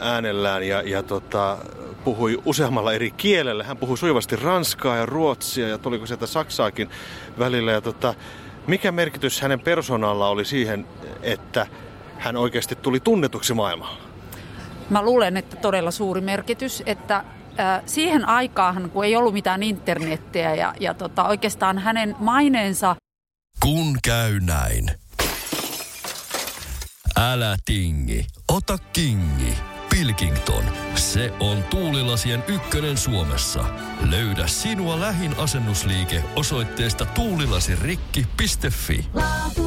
äänellään 0.00 0.62
ja, 0.62 0.82
ja 0.82 1.02
tota, 1.02 1.58
puhui 2.04 2.42
useammalla 2.44 2.92
eri 2.92 3.10
kielellä. 3.10 3.64
Hän 3.64 3.76
puhui 3.76 3.98
sujuvasti 3.98 4.36
ranskaa 4.36 4.96
ja 4.96 5.06
ruotsia 5.06 5.68
ja 5.68 5.78
tuliko 5.78 6.06
sieltä 6.06 6.26
saksaakin 6.26 6.90
välillä. 7.38 7.72
Ja 7.72 7.80
tota, 7.80 8.14
mikä 8.66 8.92
merkitys 8.92 9.40
hänen 9.40 9.60
persoonalla 9.60 10.28
oli 10.28 10.44
siihen, 10.44 10.86
että 11.22 11.66
hän 12.18 12.36
oikeasti 12.36 12.76
tuli 12.76 13.00
tunnetuksi 13.00 13.54
maailmalla? 13.54 14.11
Mä 14.90 15.02
luulen, 15.02 15.36
että 15.36 15.56
todella 15.56 15.90
suuri 15.90 16.20
merkitys, 16.20 16.82
että 16.86 17.24
siihen 17.86 18.28
aikaan, 18.28 18.90
kun 18.90 19.04
ei 19.04 19.16
ollut 19.16 19.32
mitään 19.32 19.62
internettiä 19.62 20.54
ja, 20.54 20.74
ja 20.80 20.94
tota, 20.94 21.24
oikeastaan 21.24 21.78
hänen 21.78 22.16
maineensa... 22.18 22.96
Kun 23.62 23.98
käy 24.04 24.40
näin. 24.40 24.90
Älä 27.16 27.56
tingi, 27.64 28.26
ota 28.48 28.78
kingi. 28.92 29.54
Pilkington, 29.90 30.64
se 30.94 31.32
on 31.40 31.62
tuulilasien 31.62 32.44
ykkönen 32.48 32.96
Suomessa. 32.96 33.64
Löydä 34.10 34.46
sinua 34.46 35.00
lähin 35.00 35.34
asennusliike 35.38 36.24
osoitteesta 36.36 37.04
tuulilasirikki.fi. 37.04 39.06
Laatua 39.14 39.61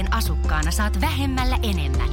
VTS-kotien 0.00 0.12
asukkaana 0.12 0.70
saat 0.70 1.00
vähemmällä 1.00 1.58
enemmän. 1.62 2.08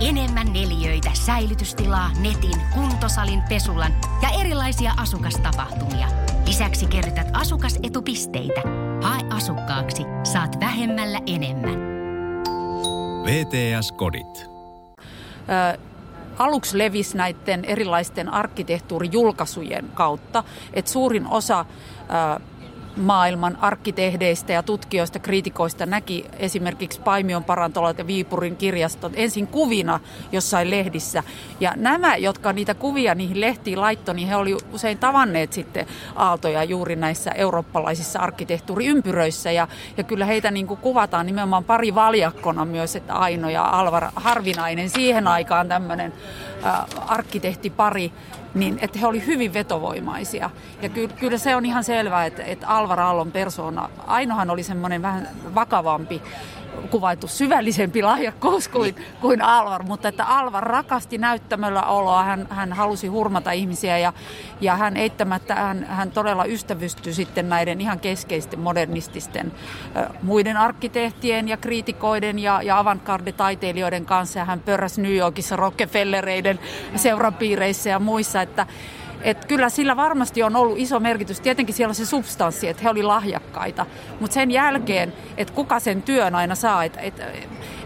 Enemmän 0.00 0.52
neliöitä, 0.52 1.10
säilytystilaa, 1.14 2.10
netin, 2.20 2.60
kuntosalin, 2.74 3.42
pesulan 3.48 3.92
ja 4.22 4.28
erilaisia 4.40 4.92
asukastapahtumia. 4.96 6.08
Lisäksi 6.46 6.86
kerrytät 6.86 7.26
asukasetupisteitä. 7.32 8.60
Hae 9.02 9.20
asukkaaksi, 9.30 10.02
saat 10.22 10.60
vähemmällä 10.60 11.20
enemmän. 11.26 11.78
VTS-kodit. 13.24 14.50
Ö, 15.74 15.78
aluksi 16.38 16.78
levisi 16.78 17.16
näiden 17.16 17.64
erilaisten 17.64 18.28
arkkitehtuurijulkaisujen 18.28 19.90
kautta, 19.94 20.44
että 20.72 20.90
suurin 20.90 21.26
osa 21.26 21.64
ö, 22.36 22.40
maailman 22.96 23.58
arkkitehdeistä 23.60 24.52
ja 24.52 24.62
tutkijoista, 24.62 25.18
kriitikoista 25.18 25.86
näki 25.86 26.26
esimerkiksi 26.38 27.00
Paimion 27.00 27.44
parantolat 27.44 27.98
ja 27.98 28.06
Viipurin 28.06 28.56
kirjastot 28.56 29.12
ensin 29.16 29.46
kuvina 29.46 30.00
jossain 30.32 30.70
lehdissä. 30.70 31.22
Ja 31.60 31.72
nämä, 31.76 32.16
jotka 32.16 32.52
niitä 32.52 32.74
kuvia 32.74 33.14
niihin 33.14 33.40
lehtiin 33.40 33.80
laittoi, 33.80 34.14
niin 34.14 34.28
he 34.28 34.36
oli 34.36 34.56
usein 34.72 34.98
tavanneet 34.98 35.52
sitten 35.52 35.86
aaltoja 36.16 36.64
juuri 36.64 36.96
näissä 36.96 37.30
eurooppalaisissa 37.30 38.18
arkkitehtuuriympyröissä. 38.18 39.52
Ja, 39.52 39.68
ja 39.96 40.04
kyllä 40.04 40.24
heitä 40.24 40.50
niin 40.50 40.66
kuin 40.66 40.80
kuvataan 40.80 41.26
nimenomaan 41.26 41.64
pari 41.64 41.94
valjakkona 41.94 42.64
myös, 42.64 42.96
että 42.96 43.14
Aino 43.14 43.48
ja 43.48 43.64
Alvar 43.64 44.10
harvinainen 44.16 44.90
siihen 44.90 45.28
aikaan 45.28 45.68
tämmöinen 45.68 46.12
arkkitehtipari 47.06 48.12
niin 48.54 48.78
että 48.82 48.98
he 48.98 49.06
olivat 49.06 49.26
hyvin 49.26 49.54
vetovoimaisia. 49.54 50.50
Ja 50.82 50.88
kyllä, 50.88 51.14
kyllä 51.20 51.38
se 51.38 51.56
on 51.56 51.66
ihan 51.66 51.84
selvää, 51.84 52.26
että, 52.26 52.42
että 52.42 52.68
Alvar 52.68 53.00
Aallon 53.00 53.32
persona, 53.32 53.88
Ainohan 54.06 54.50
oli 54.50 54.62
semmoinen 54.62 55.02
vähän 55.02 55.28
vakavampi 55.54 56.22
kuvailtu 56.90 57.28
syvällisempi 57.28 58.02
lahjakkuus 58.02 58.68
kuin, 58.68 58.96
kuin 59.20 59.42
Alvar, 59.42 59.82
mutta 59.82 60.08
että 60.08 60.24
Alvar 60.24 60.64
rakasti 60.64 61.18
näyttämöllä 61.18 61.82
oloa, 61.82 62.22
hän, 62.22 62.46
hän 62.50 62.72
halusi 62.72 63.06
hurmata 63.06 63.52
ihmisiä 63.52 63.98
ja, 63.98 64.12
ja 64.60 64.76
hän 64.76 64.96
eittämättä, 64.96 65.54
hän, 65.54 65.84
hän 65.84 66.10
todella 66.10 66.44
ystävystyi 66.44 67.14
sitten 67.14 67.48
näiden 67.48 67.80
ihan 67.80 68.00
keskeisten 68.00 68.60
modernististen 68.60 69.52
äh, 69.96 70.06
muiden 70.22 70.56
arkkitehtien 70.56 71.48
ja 71.48 71.56
kriitikoiden 71.56 72.38
ja, 72.38 72.62
ja 72.62 72.78
avantgarde-taiteilijoiden 72.78 74.06
kanssa. 74.06 74.38
Ja 74.38 74.44
hän 74.44 74.60
pörräsi 74.60 75.02
New 75.02 75.16
Yorkissa 75.16 75.56
Rockefellereiden 75.56 76.58
seurapiireissä 76.96 77.90
ja 77.90 77.98
muissa, 77.98 78.42
että 78.42 78.66
et 79.22 79.44
kyllä 79.44 79.68
sillä 79.68 79.96
varmasti 79.96 80.42
on 80.42 80.56
ollut 80.56 80.78
iso 80.78 81.00
merkitys. 81.00 81.40
Tietenkin 81.40 81.74
siellä 81.74 81.90
on 81.90 81.94
se 81.94 82.06
substanssi, 82.06 82.68
että 82.68 82.82
he 82.82 82.90
oli 82.90 83.02
lahjakkaita. 83.02 83.86
Mutta 84.20 84.34
sen 84.34 84.50
jälkeen, 84.50 85.12
että 85.36 85.54
kuka 85.54 85.80
sen 85.80 86.02
työn 86.02 86.34
aina 86.34 86.54
saa. 86.54 86.84
Et, 86.84 86.98
et, 87.00 87.22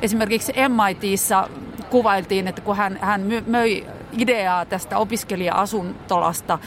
esimerkiksi 0.03 0.53
MITissä 0.69 1.49
kuvailtiin, 1.91 2.49
että 2.49 2.62
kun 2.62 2.76
hän, 2.76 2.99
hän 3.00 3.26
möi 3.47 3.87
ideaa 4.18 4.64
tästä 4.64 4.99
opiskelija-asuntolasta 4.99 6.59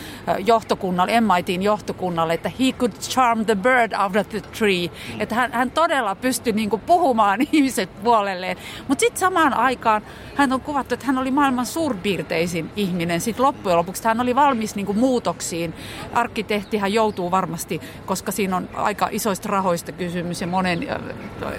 johtokunnalle, 0.45 1.21
MITin 1.21 1.63
johtokunnalle, 1.63 2.33
että 2.33 2.51
he 2.59 2.71
could 2.71 2.91
charm 2.91 3.45
the 3.45 3.55
bird 3.55 3.93
out 4.03 4.15
of 4.15 4.29
the 4.29 4.41
tree. 4.41 4.87
Mm. 4.87 5.21
Että 5.21 5.35
hän, 5.35 5.51
hän 5.51 5.71
todella 5.71 6.15
pystyi 6.15 6.53
niin 6.53 6.69
kuin 6.69 6.81
puhumaan 6.81 7.41
ihmiset 7.51 8.03
puolelleen. 8.03 8.57
Mutta 8.87 8.99
sitten 8.99 9.19
samaan 9.19 9.53
aikaan 9.53 10.01
hän 10.35 10.53
on 10.53 10.61
kuvattu, 10.61 10.93
että 10.93 11.05
hän 11.05 11.17
oli 11.17 11.31
maailman 11.31 11.65
suurpiirteisin 11.65 12.71
ihminen. 12.75 13.21
Sitten 13.21 13.45
loppujen 13.45 13.77
lopuksi 13.77 14.03
hän 14.03 14.21
oli 14.21 14.35
valmis 14.35 14.75
niin 14.75 14.85
kuin 14.85 14.97
muutoksiin. 14.99 15.73
Arkkitehtihän 16.13 16.93
joutuu 16.93 17.31
varmasti, 17.31 17.81
koska 18.05 18.31
siinä 18.31 18.57
on 18.57 18.69
aika 18.73 19.09
isoista 19.11 19.49
rahoista 19.49 19.91
kysymys 19.91 20.41
ja 20.41 20.47
monen 20.47 20.87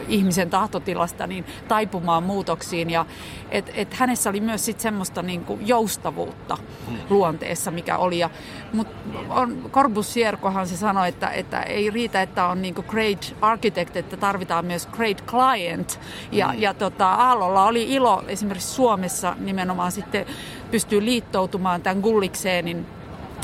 ihmisen 0.09 0.50
tahtotilasta, 0.50 1.26
niin 1.26 1.45
taipumaan 1.68 2.23
muutoksiin. 2.23 2.90
Ja 2.90 3.07
et, 3.50 3.71
et 3.75 3.95
hänessä 3.95 4.30
oli 4.30 4.40
myös 4.40 4.64
sit 4.64 4.80
semmoista 4.80 5.23
niin 5.23 5.45
kuin 5.45 5.68
joustavuutta 5.78 6.58
luonteessa, 7.11 7.70
mikä 7.70 7.97
oli. 7.97 8.20
Mutta 8.73 8.94
Corbusier, 9.70 10.37
se 10.64 10.76
sanoi, 10.76 11.08
että, 11.08 11.30
että 11.30 11.62
ei 11.62 11.90
riitä, 11.90 12.23
että 12.23 12.47
on 12.47 12.62
niin 12.62 12.75
great 12.88 13.37
architect, 13.40 13.97
että 13.97 14.16
tarvitaan 14.16 14.64
myös 14.64 14.87
great 14.87 15.25
client. 15.26 16.00
Ja, 16.32 16.49
mm. 16.49 16.58
ja 16.58 16.75
tota, 16.75 17.08
Aallolla 17.08 17.64
oli 17.64 17.94
ilo 17.94 18.25
esimerkiksi 18.28 18.75
Suomessa 18.75 19.37
nimenomaan 19.38 19.92
sitten 19.92 20.26
pystyy 20.70 21.04
liittoutumaan 21.04 21.82
tämän 21.82 22.00
Gullikseenin 22.00 22.87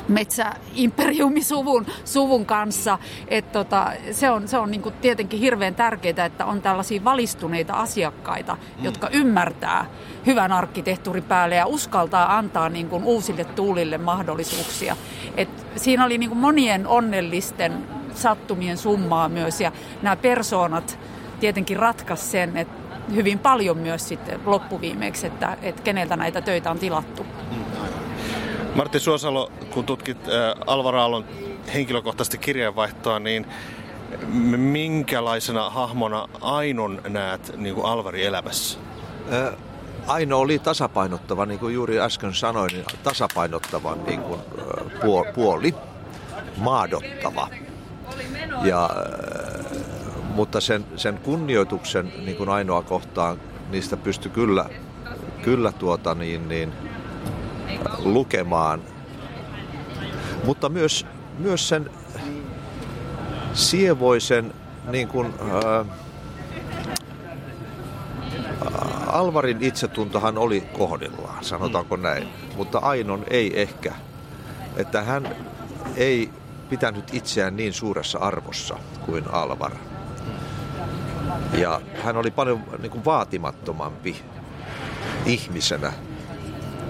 metsäimperiumisuvun 0.09 1.87
suvun 2.05 2.47
kanssa. 2.47 2.99
Et 3.29 3.53
tota, 3.53 3.93
se 4.13 4.31
on, 4.31 4.49
se 4.49 4.59
on 4.59 4.71
niinku 4.71 4.91
tietenkin 4.91 5.41
hirveän 5.41 5.75
tärkeää, 5.75 6.27
että 6.27 6.47
on 6.47 6.63
tällaisia 6.63 7.05
valistuneita 7.05 7.73
asiakkaita, 7.73 8.55
mm. 8.55 8.85
jotka 8.85 9.09
ymmärtää 9.09 9.87
hyvän 10.27 10.53
arkkitehtuurin 10.53 11.23
päälle 11.23 11.55
ja 11.55 11.67
uskaltaa 11.67 12.37
antaa 12.37 12.69
niinku 12.69 13.01
uusille 13.05 13.45
tuulille 13.45 13.99
mahdollisuuksia. 13.99 14.97
Et 15.37 15.67
siinä 15.77 16.05
oli 16.05 16.19
niinku 16.19 16.35
monien 16.35 16.87
onnellisten 16.87 17.87
sattumien 18.15 18.79
summaa 18.79 19.29
myös 19.29 19.61
ja 19.61 19.73
nämä 20.03 20.17
persoonat 20.17 20.99
tietenkin 21.41 21.77
ratkaisi 21.77 22.27
sen, 22.27 22.57
että 22.57 22.85
hyvin 23.15 23.39
paljon 23.39 23.79
myös 23.79 24.09
sitten 24.09 24.41
loppuviimeksi, 24.47 25.27
että, 25.27 25.57
että 25.63 25.83
keneltä 25.83 26.17
näitä 26.17 26.41
töitä 26.41 26.71
on 26.71 26.79
tilattu. 26.79 27.27
Martti 28.75 29.01
Suosalo, 29.01 29.53
kun 29.71 29.85
tutkit 29.85 30.19
äh, 30.29 30.55
Alvar 30.67 30.97
Aallon 30.97 31.25
henkilökohtaisesti 31.75 32.39
kirjeenvaihtoa, 32.39 33.19
niin 33.19 33.47
minkälaisena 34.57 35.71
hahmona 35.71 36.29
Ainon 36.41 37.01
näet 37.09 37.53
niin 37.57 37.75
kuin 37.75 37.87
Alvari 37.87 38.25
elämässä? 38.25 38.79
Aino 40.07 40.39
oli 40.39 40.59
tasapainottava, 40.59 41.47
niin 41.47 41.61
kuin 41.61 41.75
juuri 41.75 42.01
äsken 42.01 42.35
sanoin, 42.35 42.73
niin 42.73 42.85
tasapainottava 43.03 43.97
niin 44.07 44.21
kuin, 44.21 44.41
puoli, 45.35 45.75
maadottava. 46.57 47.49
Ja, 48.63 48.91
mutta 50.35 50.61
sen, 50.61 50.85
sen 50.97 51.19
kunnioituksen 51.19 52.13
niin 52.25 52.37
kuin 52.37 52.49
ainoa 52.49 52.83
kohtaan 52.83 53.41
niistä 53.71 53.97
pystyi 53.97 54.31
kyllä, 54.31 54.71
kyllä 55.43 55.73
tuota 55.73 56.15
niin, 56.15 56.49
niin, 56.49 56.73
lukemaan. 57.99 58.83
Mutta 60.45 60.69
myös, 60.69 61.07
myös 61.39 61.69
sen 61.69 61.91
sievoisen 63.53 64.55
niin 64.91 65.09
kuin, 65.09 65.35
ää, 65.53 65.85
Alvarin 69.07 69.63
itsetuntohan 69.63 70.39
oli 70.39 70.61
kohdillaan, 70.61 71.45
sanotaanko 71.45 71.97
näin, 71.97 72.29
mutta 72.57 72.79
Ainon 72.79 73.25
ei 73.31 73.61
ehkä. 73.61 73.93
Että 74.77 75.03
hän 75.03 75.37
ei 75.97 76.31
pitänyt 76.69 77.15
itseään 77.15 77.57
niin 77.57 77.73
suuressa 77.73 78.19
arvossa 78.19 78.79
kuin 79.07 79.25
Alvar. 79.33 79.73
Ja 81.53 81.81
hän 82.05 82.17
oli 82.17 82.31
paljon 82.31 82.65
niin 82.79 82.91
kuin 82.91 83.05
vaatimattomampi 83.05 84.23
ihmisenä 85.27 85.93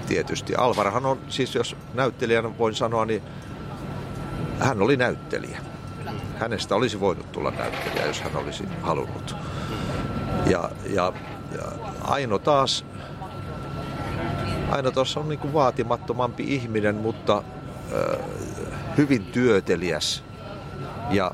tietysti. 0.07 0.55
Alvarhan 0.55 1.05
on, 1.05 1.19
siis 1.29 1.55
jos 1.55 1.75
näyttelijänä 1.93 2.57
voin 2.57 2.75
sanoa, 2.75 3.05
niin 3.05 3.21
hän 4.59 4.81
oli 4.81 4.97
näyttelijä. 4.97 5.59
Hänestä 6.39 6.75
olisi 6.75 6.99
voinut 6.99 7.31
tulla 7.31 7.51
näyttelijä, 7.51 8.05
jos 8.05 8.21
hän 8.21 8.35
olisi 8.35 8.63
halunnut. 8.81 9.35
Ja, 10.45 10.69
ja, 10.85 11.13
ja 11.51 11.63
Aino 12.01 12.39
taas, 12.39 12.85
Aino 14.71 14.91
tuossa 14.91 15.19
on 15.19 15.29
niin 15.29 15.39
kuin 15.39 15.53
vaatimattomampi 15.53 16.43
ihminen, 16.43 16.95
mutta 16.95 17.37
äh, 17.37 18.25
hyvin 18.97 19.25
työteliäs 19.25 20.23
ja, 21.09 21.31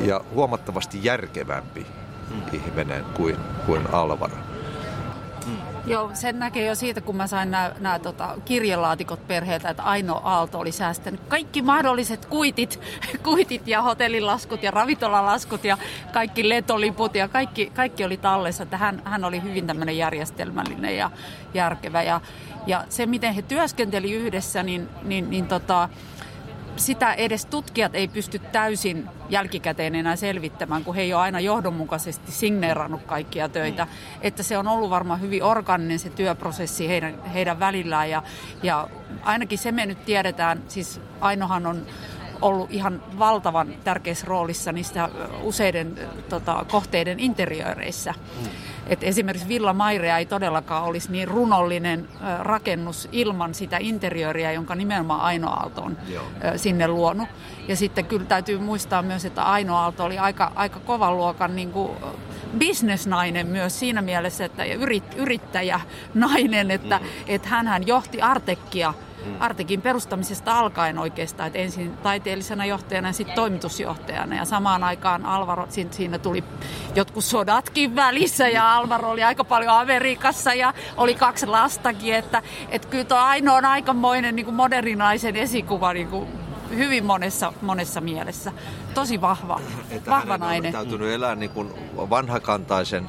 ja 0.00 0.20
huomattavasti 0.34 1.04
järkevämpi 1.04 1.86
ihminen 2.52 3.04
kuin, 3.04 3.36
kuin 3.66 3.94
Alvaro. 3.94 4.51
Joo, 5.86 6.10
sen 6.14 6.38
näkee 6.38 6.66
jo 6.66 6.74
siitä, 6.74 7.00
kun 7.00 7.16
mä 7.16 7.26
sain 7.26 7.50
nämä 7.50 7.98
tota, 8.02 8.38
kirjelaatikot 8.44 9.28
perheeltä, 9.28 9.68
että 9.68 9.82
Aino 9.82 10.20
Aalto 10.24 10.58
oli 10.58 10.72
säästänyt 10.72 11.20
kaikki 11.28 11.62
mahdolliset 11.62 12.26
kuitit, 12.26 12.80
kuitit 13.24 13.68
ja 13.68 13.82
hotellilaskut 13.82 14.62
ja 14.62 14.70
ravintolalaskut 14.70 15.64
ja 15.64 15.78
kaikki 16.12 16.48
letoliput 16.48 17.14
ja 17.14 17.28
kaikki, 17.28 17.66
kaikki 17.74 18.04
oli 18.04 18.16
tallessa. 18.16 18.62
Että 18.62 18.76
hän, 18.76 19.02
hän 19.04 19.24
oli 19.24 19.42
hyvin 19.42 19.66
tämmöinen 19.66 19.96
järjestelmällinen 19.96 20.96
ja 20.96 21.10
järkevä. 21.54 22.02
Ja, 22.02 22.20
ja 22.66 22.84
se, 22.88 23.06
miten 23.06 23.34
he 23.34 23.42
työskenteli 23.42 24.12
yhdessä, 24.12 24.62
niin, 24.62 24.88
niin, 25.02 25.30
niin 25.30 25.46
tota, 25.46 25.88
sitä 26.76 27.14
edes 27.14 27.46
tutkijat 27.46 27.94
ei 27.94 28.08
pysty 28.08 28.38
täysin 28.38 29.08
jälkikäteen 29.28 29.94
enää 29.94 30.16
selvittämään, 30.16 30.84
kun 30.84 30.94
he 30.94 31.02
ei 31.02 31.14
ole 31.14 31.22
aina 31.22 31.40
johdonmukaisesti 31.40 32.32
signeerannut 32.32 33.02
kaikkia 33.02 33.48
töitä. 33.48 33.84
Mm. 33.84 33.90
Että 34.22 34.42
se 34.42 34.58
on 34.58 34.68
ollut 34.68 34.90
varmaan 34.90 35.20
hyvin 35.20 35.42
organinen 35.42 35.98
se 35.98 36.10
työprosessi 36.10 36.88
heidän, 36.88 37.24
heidän 37.24 37.60
välillään 37.60 38.10
ja, 38.10 38.22
ja 38.62 38.88
ainakin 39.22 39.58
se 39.58 39.72
me 39.72 39.86
nyt 39.86 40.04
tiedetään, 40.04 40.62
siis 40.68 41.00
Ainohan 41.20 41.66
on 41.66 41.86
ollut 42.42 42.70
ihan 42.72 43.02
valtavan 43.18 43.68
tärkeässä 43.84 44.26
roolissa 44.26 44.72
niistä 44.72 45.08
useiden 45.42 45.98
tota, 46.28 46.64
kohteiden 46.70 47.20
interiöreissä. 47.20 48.14
Mm. 48.40 48.48
Et 48.86 49.04
esimerkiksi 49.04 49.48
Villa 49.48 49.72
Mairea 49.72 50.18
ei 50.18 50.26
todellakaan 50.26 50.84
olisi 50.84 51.12
niin 51.12 51.28
runollinen 51.28 52.08
rakennus 52.40 53.08
ilman 53.12 53.54
sitä 53.54 53.76
interiöriä, 53.80 54.52
jonka 54.52 54.74
nimenomaan 54.74 55.20
Aino 55.20 55.50
Aalto 55.50 55.82
on 55.82 55.96
Joo. 56.08 56.24
sinne 56.56 56.88
luonut. 56.88 57.28
Ja 57.68 57.76
sitten 57.76 58.04
kyllä 58.04 58.24
täytyy 58.24 58.58
muistaa 58.58 59.02
myös, 59.02 59.24
että 59.24 59.42
Aino 59.42 59.76
Aalto 59.76 60.04
oli 60.04 60.18
aika, 60.18 60.52
aika 60.54 60.80
kovan 60.80 61.16
luokan 61.16 61.56
niin 61.56 61.72
kuin, 61.72 61.90
bisnesnainen 62.58 63.46
myös 63.46 63.78
siinä 63.78 64.02
mielessä, 64.02 64.44
että 64.44 64.64
yrit, 64.64 65.14
yrittäjä 65.16 65.80
nainen, 66.14 66.70
että, 66.70 66.98
mm. 66.98 67.06
että 67.26 67.48
hän 67.48 67.86
johti 67.86 68.22
Artekkia– 68.22 68.94
Mm. 69.26 69.36
Artekin 69.40 69.82
perustamisesta 69.82 70.58
alkaen 70.58 70.98
oikeastaan, 70.98 71.46
että 71.46 71.58
ensin 71.58 71.96
taiteellisena 71.96 72.66
johtajana 72.66 73.08
ja 73.08 73.12
sitten 73.12 73.34
toimitusjohtajana. 73.34 74.36
Ja 74.36 74.44
samaan 74.44 74.84
aikaan 74.84 75.26
Alvaro, 75.26 75.66
siinä 75.90 76.18
tuli 76.18 76.44
jotkut 76.94 77.24
sodatkin 77.24 77.96
välissä 77.96 78.48
ja 78.48 78.76
Alvaro 78.76 79.10
oli 79.10 79.22
aika 79.22 79.44
paljon 79.44 79.80
Amerikassa 79.80 80.54
ja 80.54 80.74
oli 80.96 81.14
kaksi 81.14 81.46
lastakin, 81.46 82.14
että, 82.14 82.42
että 82.68 82.88
kyllä 82.88 83.04
tuo 83.04 83.18
ainoa 83.18 83.56
on 83.56 83.64
aikamoinen 83.64 84.36
niin 84.36 84.46
kuin 84.46 84.54
moderinaisen 84.54 85.36
esikuva 85.36 85.92
niin 85.92 86.08
kuin 86.08 86.28
hyvin 86.76 87.04
monessa, 87.04 87.52
monessa 87.62 88.00
mielessä. 88.00 88.52
Tosi 88.94 89.20
vahva, 89.20 89.60
että 89.90 90.10
vahva 90.10 90.38
nainen. 90.38 90.76
on 90.76 90.84
täytynyt 90.84 91.12
elää 91.12 91.34
niin 91.34 91.50
kuin 91.50 91.70
vanhakantaisen 91.96 93.08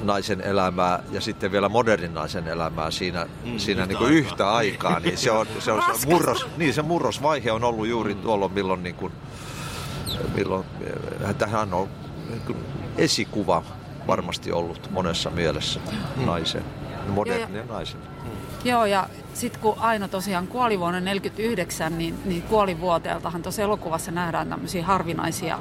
naisen 0.00 0.40
elämää 0.40 1.02
ja 1.12 1.20
sitten 1.20 1.52
vielä 1.52 1.68
modernin 1.68 2.14
naisen 2.14 2.48
elämää 2.48 2.90
siinä, 2.90 3.26
mm, 3.44 3.58
siinä 3.58 3.82
yhtä, 3.82 3.86
niin 3.86 3.98
kuin 3.98 4.08
aikaa. 4.08 4.30
yhtä 4.30 4.52
aikaa. 4.52 5.00
Niin 5.00 5.18
se, 5.18 5.30
on, 5.30 5.46
se, 5.58 5.72
on, 5.72 5.82
se, 5.94 6.06
murros, 6.06 6.46
niin 6.56 6.74
se 6.74 6.82
murrosvaihe 6.82 7.52
on 7.52 7.64
ollut 7.64 7.86
juuri 7.86 8.14
tuolloin, 8.14 8.52
milloin, 8.52 8.82
niin 8.82 8.94
kuin, 8.94 9.12
milloin 10.34 10.66
tähän 11.38 11.74
on 11.74 11.88
niin 12.28 12.42
kuin 12.46 12.58
esikuva 12.98 13.62
varmasti 14.06 14.52
ollut 14.52 14.90
monessa 14.90 15.30
mielessä 15.30 15.80
mm. 16.16 16.26
naisen, 16.26 16.64
modernin 17.08 17.68
naisen. 17.68 18.00
Mm. 18.00 18.30
Joo, 18.64 18.84
ja 18.84 19.08
sitten 19.34 19.60
kun 19.60 19.78
Aino 19.78 20.08
tosiaan 20.08 20.46
kuoli 20.46 20.78
vuonna 20.78 21.00
1949, 21.00 21.98
niin, 21.98 22.18
niin 22.24 22.42
kuolivuoteeltahan 22.42 23.42
tuossa 23.42 23.62
elokuvassa 23.62 24.10
nähdään 24.10 24.48
tämmöisiä 24.48 24.84
harvinaisia 24.84 25.58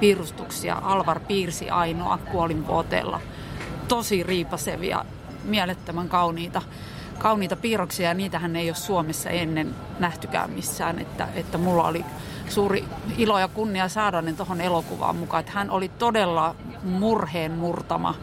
piirustuksia. 0.00 0.78
Alvar 0.82 1.20
piirsi 1.20 1.70
Ainoa 1.70 2.18
kuolinvuoteella 2.18 3.20
tosi 3.88 4.22
riipasevia, 4.22 5.04
mielettömän 5.44 6.08
kauniita, 6.08 6.62
kauniita 7.18 7.56
piirroksia 7.56 8.08
ja 8.08 8.14
niitähän 8.14 8.56
ei 8.56 8.70
ole 8.70 8.76
Suomessa 8.76 9.30
ennen 9.30 9.74
nähtykään 9.98 10.50
missään. 10.50 10.98
Että, 10.98 11.28
että 11.34 11.58
mulla 11.58 11.88
oli 11.88 12.04
suuri 12.48 12.84
ilo 13.18 13.38
ja 13.38 13.48
kunnia 13.48 13.88
saada 13.88 14.22
ne 14.22 14.32
tuohon 14.32 14.60
elokuvaan 14.60 15.16
mukaan. 15.16 15.40
Että 15.40 15.52
hän 15.52 15.70
oli 15.70 15.88
todella 15.88 16.54
murheen 16.82 17.52
murtama 17.52 18.14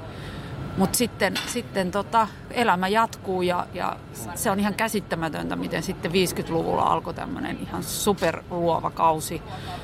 mutta 0.78 0.98
sitten, 0.98 1.34
sitten 1.46 1.92
tota, 1.92 2.28
elämä 2.52 2.88
jatkuu 2.88 3.42
ja, 3.42 3.68
ja 3.74 3.98
se 4.36 4.52
on 4.52 4.60
ihan 4.60 4.74
käsittämätöntä, 4.74 5.56
miten 5.56 5.84
sitten 5.84 6.12
50-luvulla 6.12 6.84
alkoi 6.84 7.14
tämmöinen 7.14 7.58
ihan 7.62 7.84
superluova 7.84 8.92
kausi. 8.92 9.42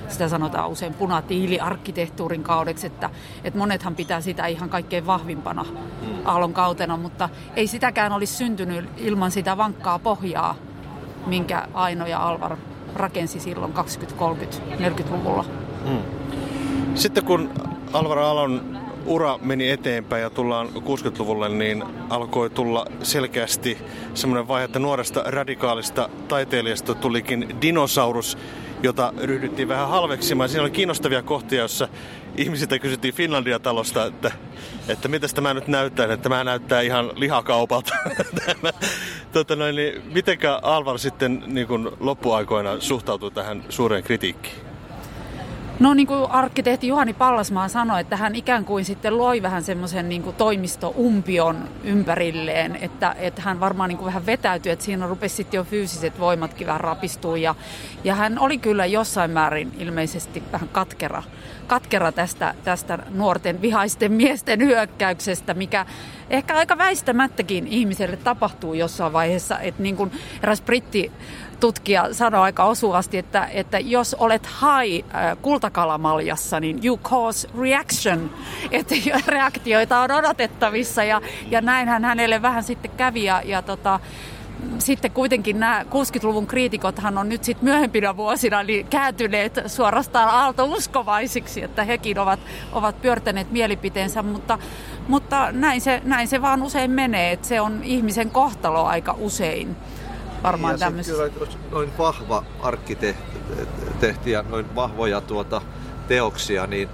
Sitä 0.07 0.29
sanotaan 0.29 0.69
usein 0.69 0.93
punatiili-arkkitehtuurin 0.93 2.43
kaudeksi, 2.43 2.87
että, 2.87 3.09
että 3.43 3.59
monethan 3.59 3.95
pitää 3.95 4.21
sitä 4.21 4.47
ihan 4.47 4.69
kaikkein 4.69 5.05
vahvimpana 5.05 5.65
aallon 6.25 6.53
kautena, 6.53 6.97
mutta 6.97 7.29
ei 7.55 7.67
sitäkään 7.67 8.11
olisi 8.11 8.35
syntynyt 8.35 8.89
ilman 8.97 9.31
sitä 9.31 9.57
vankkaa 9.57 9.99
pohjaa, 9.99 10.55
minkä 11.25 11.67
Aino 11.73 12.07
ja 12.07 12.19
Alvar 12.19 12.57
rakensi 12.95 13.39
silloin 13.39 13.73
20, 13.73 14.19
30, 14.19 14.89
40-luvulla. 14.89 15.45
Hmm. 15.87 16.01
Sitten 16.95 17.23
kun 17.23 17.49
Alvar 17.93 18.17
Alon 18.17 18.78
ura 19.09 19.39
meni 19.41 19.69
eteenpäin 19.69 20.21
ja 20.21 20.29
tullaan 20.29 20.67
60-luvulle, 20.67 21.49
niin 21.49 21.83
alkoi 22.09 22.49
tulla 22.49 22.85
selkeästi 23.03 23.77
semmoinen 24.13 24.47
vaihe, 24.47 24.65
että 24.65 24.79
nuoresta 24.79 25.23
radikaalista 25.25 26.09
taiteilijasta 26.27 26.95
tulikin 26.95 27.55
dinosaurus, 27.61 28.37
jota 28.83 29.13
ryhdyttiin 29.23 29.67
vähän 29.67 29.89
halveksimaan. 29.89 30.49
Siinä 30.49 30.61
oli 30.61 30.71
kiinnostavia 30.71 31.21
kohtia, 31.21 31.59
joissa 31.59 31.87
ihmisiltä 32.37 32.79
kysyttiin 32.79 33.13
Finlandia-talosta, 33.13 34.05
että, 34.05 34.31
että 34.87 35.07
mitä 35.07 35.27
tämä 35.27 35.53
nyt 35.53 35.67
näyttää, 35.67 36.05
että 36.05 36.17
tämä 36.17 36.43
näyttää 36.43 36.81
ihan 36.81 37.11
lihakaupalta. 37.15 37.95
tota 39.33 39.55
noin, 39.55 39.75
niin 39.75 40.01
mitenkä 40.13 40.59
Alvar 40.61 40.99
sitten 40.99 41.43
niin 41.47 41.67
loppuaikoina 41.99 42.79
suhtautuu 42.79 43.31
tähän 43.31 43.63
suureen 43.69 44.03
kritiikkiin? 44.03 44.68
No 45.79 45.93
niin 45.93 46.07
kuin 46.07 46.31
arkkitehti 46.31 46.87
Juhani 46.87 47.13
Pallasmaa 47.13 47.67
sanoi, 47.67 48.01
että 48.01 48.17
hän 48.17 48.35
ikään 48.35 48.65
kuin 48.65 48.85
sitten 48.85 49.17
loi 49.17 49.41
vähän 49.41 49.63
semmoisen 49.63 50.09
niin 50.09 50.23
toimistoumpion 50.37 51.69
ympärilleen, 51.83 52.75
että, 52.75 53.15
että 53.19 53.41
hän 53.41 53.59
varmaan 53.59 53.87
niin 53.87 53.97
kuin 53.97 54.05
vähän 54.05 54.25
vetäytyi, 54.25 54.71
että 54.71 54.85
siinä 54.85 55.07
rupesi 55.07 55.35
sitten 55.35 55.57
jo 55.57 55.63
fyysiset 55.63 56.19
voimatkin 56.19 56.67
vähän 56.67 56.81
rapistua. 56.81 57.37
Ja, 57.37 57.55
ja 58.03 58.15
hän 58.15 58.39
oli 58.39 58.57
kyllä 58.57 58.85
jossain 58.85 59.31
määrin 59.31 59.71
ilmeisesti 59.77 60.43
vähän 60.51 60.69
katkera, 60.69 61.23
katkera 61.69 62.11
tästä, 62.11 62.55
tästä 62.63 62.99
nuorten 63.09 63.61
vihaisten 63.61 64.11
miesten 64.11 64.59
hyökkäyksestä, 64.59 65.53
mikä 65.53 65.85
ehkä 66.29 66.55
aika 66.55 66.77
väistämättäkin 66.77 67.67
ihmiselle 67.67 68.17
tapahtuu 68.17 68.73
jossain 68.73 69.13
vaiheessa, 69.13 69.59
että 69.59 69.83
niin 69.83 69.95
kuin 69.95 70.11
eräs 70.43 70.61
britti 70.61 71.11
tutkija 71.59 72.13
sanoi 72.13 72.41
aika 72.41 72.63
osuvasti, 72.63 73.17
että, 73.17 73.45
että 73.45 73.79
jos 73.79 74.13
olet 74.13 74.45
hai 74.45 75.05
äh, 75.05 75.37
kulta 75.41 75.69
kultakalamallassa, 75.69 76.59
niin 76.59 76.79
you 76.83 76.97
cause 76.97 77.47
reaction, 77.59 78.29
että 78.71 78.95
reaktioita 79.27 79.99
on 79.99 80.11
odotettavissa. 80.11 81.03
Ja, 81.03 81.21
ja 81.51 81.61
näinhän 81.61 82.05
hänelle 82.05 82.41
vähän 82.41 82.63
sitten 82.63 82.91
kävi 82.91 83.23
ja, 83.23 83.41
ja 83.45 83.61
tota, 83.61 83.99
sitten 84.79 85.11
kuitenkin 85.11 85.59
nämä 85.59 85.83
60-luvun 85.83 86.47
kriitikothan 86.47 87.17
on 87.17 87.29
nyt 87.29 87.43
sitten 87.43 87.65
myöhempinä 87.65 88.17
vuosina 88.17 88.63
niin 88.63 88.87
kääntyneet 88.87 89.59
suorastaan 89.65 90.29
aaltouskovaisiksi, 90.29 91.63
että 91.63 91.83
hekin 91.83 92.19
ovat, 92.19 92.39
ovat 92.71 93.01
pyörtäneet 93.01 93.51
mielipiteensä, 93.51 94.23
mutta, 94.23 94.59
mutta 95.07 95.51
näin, 95.51 95.81
se, 95.81 96.01
näin 96.03 96.27
se 96.27 96.41
vaan 96.41 96.63
usein 96.63 96.91
menee, 96.91 97.31
että 97.31 97.47
se 97.47 97.61
on 97.61 97.83
ihmisen 97.83 98.29
kohtalo 98.29 98.85
aika 98.85 99.15
usein 99.19 99.75
varmaan 100.43 100.73
ja 100.73 100.77
tämmöisessä. 100.77 101.29
Kyllä 101.29 101.47
noin 101.71 101.97
vahva 101.97 102.43
arkkitehti 102.61 104.31
ja 104.31 104.43
noin 104.49 104.75
vahvoja 104.75 105.21
tuota 105.21 105.61
teoksia, 106.07 106.67
niin 106.67 106.89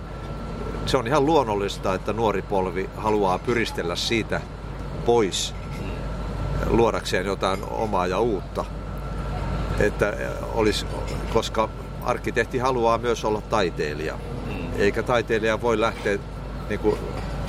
se 0.86 0.98
on 0.98 1.08
ihan 1.08 1.26
luonnollista, 1.26 1.94
että 1.94 2.14
nuori 2.14 2.42
polvi 2.42 2.90
haluaa 2.98 3.40
pyristellä 3.40 3.96
siitä 3.96 4.42
pois 5.06 5.54
luodakseen 6.68 7.26
jotain 7.26 7.60
omaa 7.72 8.08
ja 8.08 8.20
uutta. 8.20 8.66
Että 9.80 10.14
olisi, 10.54 10.86
koska 11.34 11.70
arkkitehti 12.04 12.58
haluaa 12.58 12.98
myös 12.98 13.26
olla 13.26 13.42
taiteilija. 13.42 14.18
Eikä 14.78 15.04
taiteilija 15.04 15.62
voi 15.62 15.80
lähteä 15.80 16.18
niin 16.70 16.80
kuin, 16.80 16.98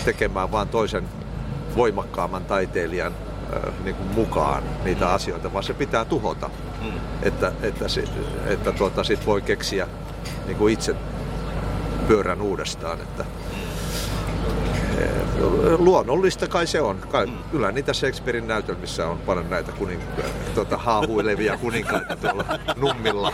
tekemään 0.05 0.53
vain 0.53 0.69
toisen 0.69 1.09
voimakkaamman 1.77 2.45
taiteilijan 2.45 3.13
niin 3.85 3.97
kuin 3.97 4.09
mukaan 4.09 4.63
niitä 4.85 5.13
asioita, 5.13 5.53
vaan 5.53 5.65
se 5.65 5.75
pitää 5.75 6.05
tuhota. 6.05 6.51
Mm. 6.83 6.93
Että, 7.23 7.53
että, 7.63 7.85
että 8.47 8.73
tuota, 8.73 9.05
sit 9.05 9.27
voi 9.27 9.43
keksiä 9.43 9.89
niin 10.47 10.57
kuin 10.57 10.73
itse 10.73 10.95
pyörän 12.09 12.43
uudestaan. 12.43 13.01
Että, 13.01 13.25
luonnollista 15.79 16.49
kai 16.49 16.67
se 16.67 16.81
on. 16.81 16.99
Kai, 16.99 17.27
mm. 17.27 17.39
Kyllä 17.51 17.73
niitä 17.73 17.93
Shakespearein 17.93 18.49
näytelmissä 18.49 19.09
on 19.09 19.19
paljon 19.19 19.51
näitä 19.51 19.73
kuning, 19.73 20.01
tuota, 20.55 20.77
haahuilevia 20.77 21.59
kuninkaita 21.59 22.17
tuolla 22.17 22.45
nummilla. 22.77 23.33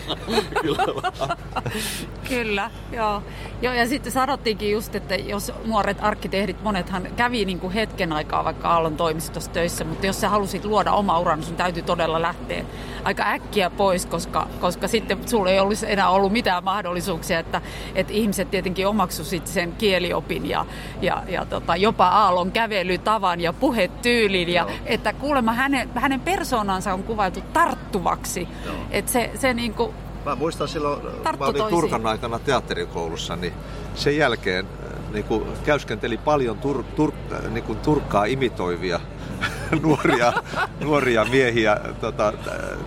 Kyllä, 2.29 2.71
joo. 2.93 3.23
joo. 3.63 3.75
Ja 3.75 3.87
sitten 3.87 4.13
sanottiinkin 4.13 4.71
just, 4.71 4.95
että 4.95 5.15
jos 5.15 5.53
nuoret 5.65 5.97
arkkitehdit, 6.01 6.63
monethan 6.63 7.09
kävi 7.17 7.45
niin 7.45 7.61
kuin 7.61 7.73
hetken 7.73 8.13
aikaa 8.13 8.45
vaikka 8.45 8.69
Aallon 8.69 8.97
toimistossa 8.97 9.51
töissä, 9.51 9.85
mutta 9.85 10.07
jos 10.07 10.21
sä 10.21 10.29
halusit 10.29 10.65
luoda 10.65 10.93
oma 10.93 11.19
uran, 11.19 11.39
niin 11.39 11.47
sun 11.47 11.57
täytyy 11.57 11.83
todella 11.83 12.23
lähteä 12.23 12.65
aika 13.05 13.23
äkkiä 13.27 13.71
pois, 13.71 14.07
koska, 14.07 14.49
koska 14.61 14.89
sitten 14.89 15.29
sulla 15.29 15.51
ei 15.51 15.61
olisi 15.61 15.93
enää 15.93 16.11
ollut 16.11 16.33
mitään 16.33 16.65
mahdollisuuksia, 16.65 17.39
että, 17.39 17.61
että 17.95 18.13
ihmiset 18.13 18.51
tietenkin 18.51 18.87
omaksuivat 18.87 19.47
sen 19.47 19.73
kieliopin 19.73 20.49
ja, 20.49 20.67
ja, 21.03 21.23
ja 21.29 21.45
tota, 21.45 21.77
jopa 21.93 22.09
Aallon 22.09 22.53
kävelytavan 22.53 23.41
ja 23.41 23.53
puhetyylin. 23.53 24.49
Ja, 24.49 24.67
että 24.87 25.13
kuulemma 25.13 25.53
hänen, 25.53 25.91
hänen 25.95 26.21
persoonansa 26.21 26.95
on 26.95 27.03
kuvailtu 27.03 27.41
tarttuvaksi. 27.53 28.49
Että 28.91 29.13
se, 29.13 29.31
se 29.35 29.55
niin 29.55 29.75
kuin 29.75 29.95
Mä 30.25 30.35
muistan 30.35 30.69
silloin, 30.69 31.03
mä 31.39 31.47
olin 31.47 31.71
Turkan 31.71 32.07
aikana 32.07 32.39
teatterikoulussa, 32.39 33.37
niin 33.37 33.53
sen 33.95 34.17
jälkeen 34.17 34.67
äh, 34.67 35.13
niin 35.13 35.25
kuin 35.25 35.45
käyskenteli 35.65 36.17
paljon 36.19 36.59
tur, 36.59 36.85
tur, 36.97 37.13
äh, 37.33 37.51
niin 37.51 37.65
kuin 37.65 37.79
turkkaa 37.79 38.25
imitoivia 38.25 39.01
nuoria, 39.83 40.33
nuoria 40.81 41.25
miehiä 41.25 41.81
tota, 42.01 42.33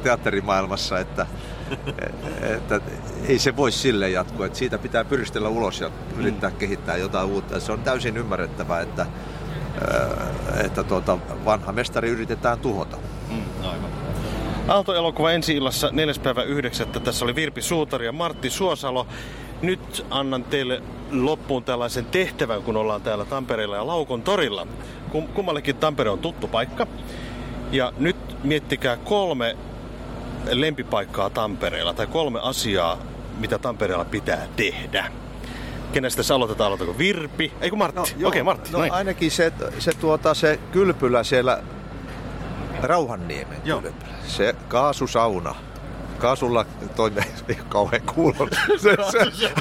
teatterimaailmassa, 0.04 1.00
että, 1.00 1.28
että 2.56 2.82
ei 3.28 3.40
se 3.40 3.56
voi 3.56 3.72
sille 3.72 4.10
jatkua. 4.10 4.46
Että 4.46 4.58
siitä 4.58 4.78
pitää 4.78 5.06
pyristellä 5.06 5.50
ulos 5.50 5.80
ja 5.80 5.92
yrittää 6.18 6.50
mm. 6.50 6.56
kehittää 6.56 6.98
jotain 6.98 7.28
uutta. 7.28 7.60
Se 7.60 7.72
on 7.72 7.80
täysin 7.80 8.18
ymmärrettävää, 8.18 8.82
että, 8.82 9.02
äh, 9.02 10.66
että 10.66 10.84
tuota, 10.84 11.18
vanha 11.46 11.72
mestari 11.72 12.10
yritetään 12.10 12.60
tuhota. 12.60 12.98
Mm, 13.30 13.44
aivan. 13.64 13.90
Aalto-elokuva 14.68 15.32
ensi 15.32 15.56
illassa 15.56 15.90
4. 15.92 16.14
päivä 16.24 16.44
9. 16.44 16.88
Tässä 16.88 17.26
oli 17.26 17.36
Virpi 17.36 17.62
Suutari 17.62 18.06
ja 18.06 18.12
Martti 18.12 18.50
Suosalo. 18.50 19.08
Nyt 19.62 20.06
annan 20.10 20.44
teille 20.44 20.82
loppuun 21.12 21.64
tällaisen 21.64 22.06
tehtävän, 22.06 22.64
kun 22.64 22.78
ollaan 22.78 23.02
täällä 23.02 23.26
Tampereella 23.26 23.76
ja 23.76 23.88
Laukon 23.88 24.22
torilla. 24.22 24.68
Kummallekin 25.34 25.76
Tampere 25.76 26.10
on 26.10 26.20
tuttu 26.20 26.48
paikka. 26.48 26.88
Ja 27.72 27.94
nyt 27.98 28.16
miettikää 28.44 28.98
kolme 28.98 29.58
lempipaikkaa 30.52 31.30
Tampereella 31.30 31.94
tai 31.94 32.08
kolme 32.08 32.40
asiaa, 32.44 32.98
mitä 33.38 33.60
Tampereella 33.60 34.06
pitää 34.06 34.48
tehdä. 34.56 35.12
Kenestä 35.94 36.18
tässä 36.18 36.36
aloitetaan? 36.36 36.68
Aloitako 36.68 36.98
Virpi? 36.98 37.54
Ei 37.62 37.70
kun 37.70 37.80
Martti. 37.80 38.00
No, 38.00 38.04
Okei, 38.04 38.26
okay, 38.28 38.44
Martti. 38.44 38.72
No, 38.72 38.80
ainakin 38.92 39.32
se, 39.32 39.54
se, 39.80 39.92
tuota, 39.92 40.34
se 40.34 40.60
kylpylä 40.72 41.24
siellä 41.24 41.64
Rauhanniemen 42.82 43.58
Joo. 43.66 43.82
kylpylä. 43.82 44.16
Se 44.28 44.56
kaasusauna. 44.68 45.56
Kaasulla 46.18 46.66
toimi, 46.96 47.22
ei 47.48 47.58
kauhean 47.70 48.02
kuulon. 48.16 48.50
Se, 48.78 48.98
se, 49.12 49.52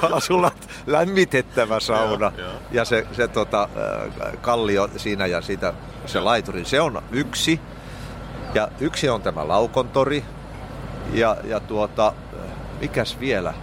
kaasulla 0.00 0.52
lämmitettävä 0.86 1.80
sauna. 1.80 2.32
Joo, 2.36 2.48
joo. 2.48 2.60
Ja 2.70 2.84
se, 2.84 3.06
se 3.12 3.28
tota, 3.28 3.68
kallio 4.40 4.88
siinä 4.96 5.26
ja 5.26 5.40
siitä 5.40 5.74
se 6.06 6.20
laituri. 6.20 6.64
Se 6.64 6.80
on 6.80 7.02
yksi. 7.12 7.60
Ja 8.58 8.68
yksi 8.80 9.08
on 9.08 9.22
tämä 9.22 9.48
Laukontori. 9.48 10.24
Ja, 11.12 11.36
ja 11.44 11.60
tuota, 11.60 12.12
mikäs 12.80 13.20
vielä? 13.20 13.54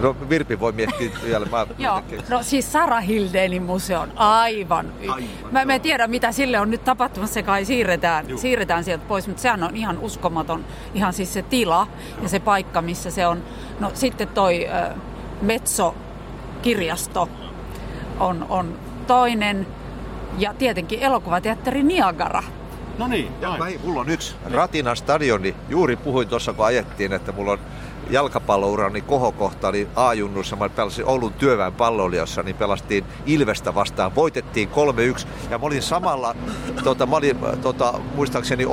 No 0.00 0.16
Virpi 0.28 0.60
voi 0.60 0.72
miettiä 0.72 1.10
vielä. 1.24 1.46
Mä 1.46 1.66
Joo, 1.78 2.02
no 2.28 2.42
siis 2.42 2.72
Sara 2.72 3.00
Hildenin 3.00 3.62
museon, 3.62 4.12
aivan. 4.18 4.92
aivan 5.00 5.24
mä, 5.50 5.64
mä 5.64 5.74
en 5.74 5.80
tiedä 5.80 6.06
mitä 6.06 6.32
sille 6.32 6.60
on 6.60 6.70
nyt 6.70 6.84
tapahtumassa, 6.84 7.34
se 7.34 7.42
kai 7.42 7.64
siirretään, 7.64 8.38
siirretään 8.38 8.84
sieltä 8.84 9.04
pois, 9.08 9.28
mutta 9.28 9.42
sehän 9.42 9.62
on 9.62 9.76
ihan 9.76 9.98
uskomaton, 9.98 10.64
ihan 10.94 11.12
siis 11.12 11.32
se 11.32 11.42
tila 11.42 11.86
ja 12.22 12.28
se 12.28 12.40
paikka, 12.40 12.82
missä 12.82 13.10
se 13.10 13.26
on. 13.26 13.42
No 13.80 13.90
sitten 13.94 14.28
toi 14.28 14.68
äh, 14.68 14.94
Metso-kirjasto 15.42 17.28
on, 18.20 18.46
on 18.48 18.78
toinen 19.06 19.66
ja 20.38 20.54
tietenkin 20.54 21.02
elokuvateatteri 21.02 21.82
Niagara. 21.82 22.42
No 22.98 23.06
niin, 23.06 23.32
ja 23.40 23.56
mä, 23.58 23.66
mulla 23.84 24.00
on 24.00 24.10
yksi 24.10 24.34
Ratina 24.52 24.94
stadioni. 24.94 25.54
Juuri 25.68 25.96
puhuin 25.96 26.28
tuossa, 26.28 26.52
kun 26.52 26.66
ajettiin, 26.66 27.12
että 27.12 27.32
mulla 27.32 27.52
on 27.52 27.58
jalkapallourani 28.10 29.00
kohokohta 29.00 29.68
oli 29.68 29.88
A-junnussa. 29.96 30.56
Mä 30.56 30.68
pelasin 30.68 31.06
Oulun 31.06 31.32
työväen 31.32 31.72
palloilijossa, 31.72 32.42
niin 32.42 32.56
pelastiin 32.56 33.04
Ilvestä 33.26 33.74
vastaan. 33.74 34.14
Voitettiin 34.14 34.68
3-1 34.68 35.26
ja 35.50 35.58
mä 35.58 35.66
olin 35.66 35.82
samalla, 35.82 36.34
tota, 36.84 37.06
mä 37.06 37.16
olin, 37.16 37.36
tota, 37.62 37.94
muistaakseni 38.14 38.64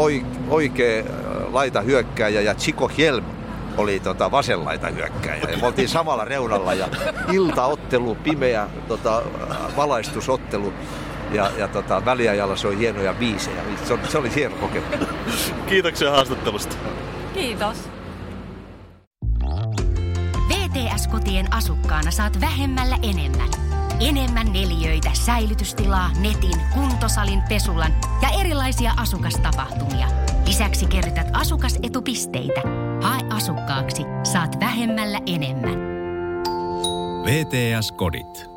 oikea 0.49 1.03
laita 1.51 1.81
hyökkääjä 1.81 2.41
ja 2.41 2.55
Chico 2.55 2.91
Helm 2.97 3.23
oli 3.77 3.99
tota, 3.99 4.31
vasenlaita 4.31 4.87
hyökkääjä. 4.87 5.49
Ja 5.51 5.57
me 5.57 5.67
oltiin 5.67 5.89
samalla 5.89 6.25
reunalla 6.25 6.73
ja 6.73 6.87
iltaottelu, 7.31 8.15
pimeä 8.15 8.67
tota, 8.87 9.21
valaistusottelu. 9.77 10.73
Ja, 11.31 11.51
ja 11.57 11.67
tota, 11.67 12.05
väliajalla 12.05 12.55
se 12.55 12.67
oli 12.67 12.77
hienoja 12.77 13.13
biisejä. 13.13 13.61
Se, 13.85 13.93
oli, 13.93 14.01
se 14.07 14.17
oli 14.17 14.35
hieno 14.35 14.55
kokemus. 14.55 15.53
Kiitoksia 15.69 16.11
haastattelusta. 16.11 16.75
Kiitos. 17.33 17.77
VTS-kotien 20.49 21.53
asukkaana 21.53 22.11
saat 22.11 22.41
vähemmällä 22.41 22.97
enemmän. 23.03 23.49
Enemmän 23.99 24.53
neliöitä, 24.53 25.09
säilytystilaa, 25.13 26.09
netin, 26.19 26.61
kuntosalin, 26.73 27.41
pesulan 27.49 27.91
ja 28.21 28.39
erilaisia 28.39 28.91
asukastapahtumia. 28.97 30.07
Lisäksi 30.45 30.85
kerrytät 30.85 31.27
asukasetupisteitä. 31.33 32.86
Hae 33.01 33.21
asukkaaksi, 33.29 34.03
saat 34.23 34.59
vähemmällä 34.59 35.19
enemmän. 35.25 35.77
VTS-kodit. 37.25 38.56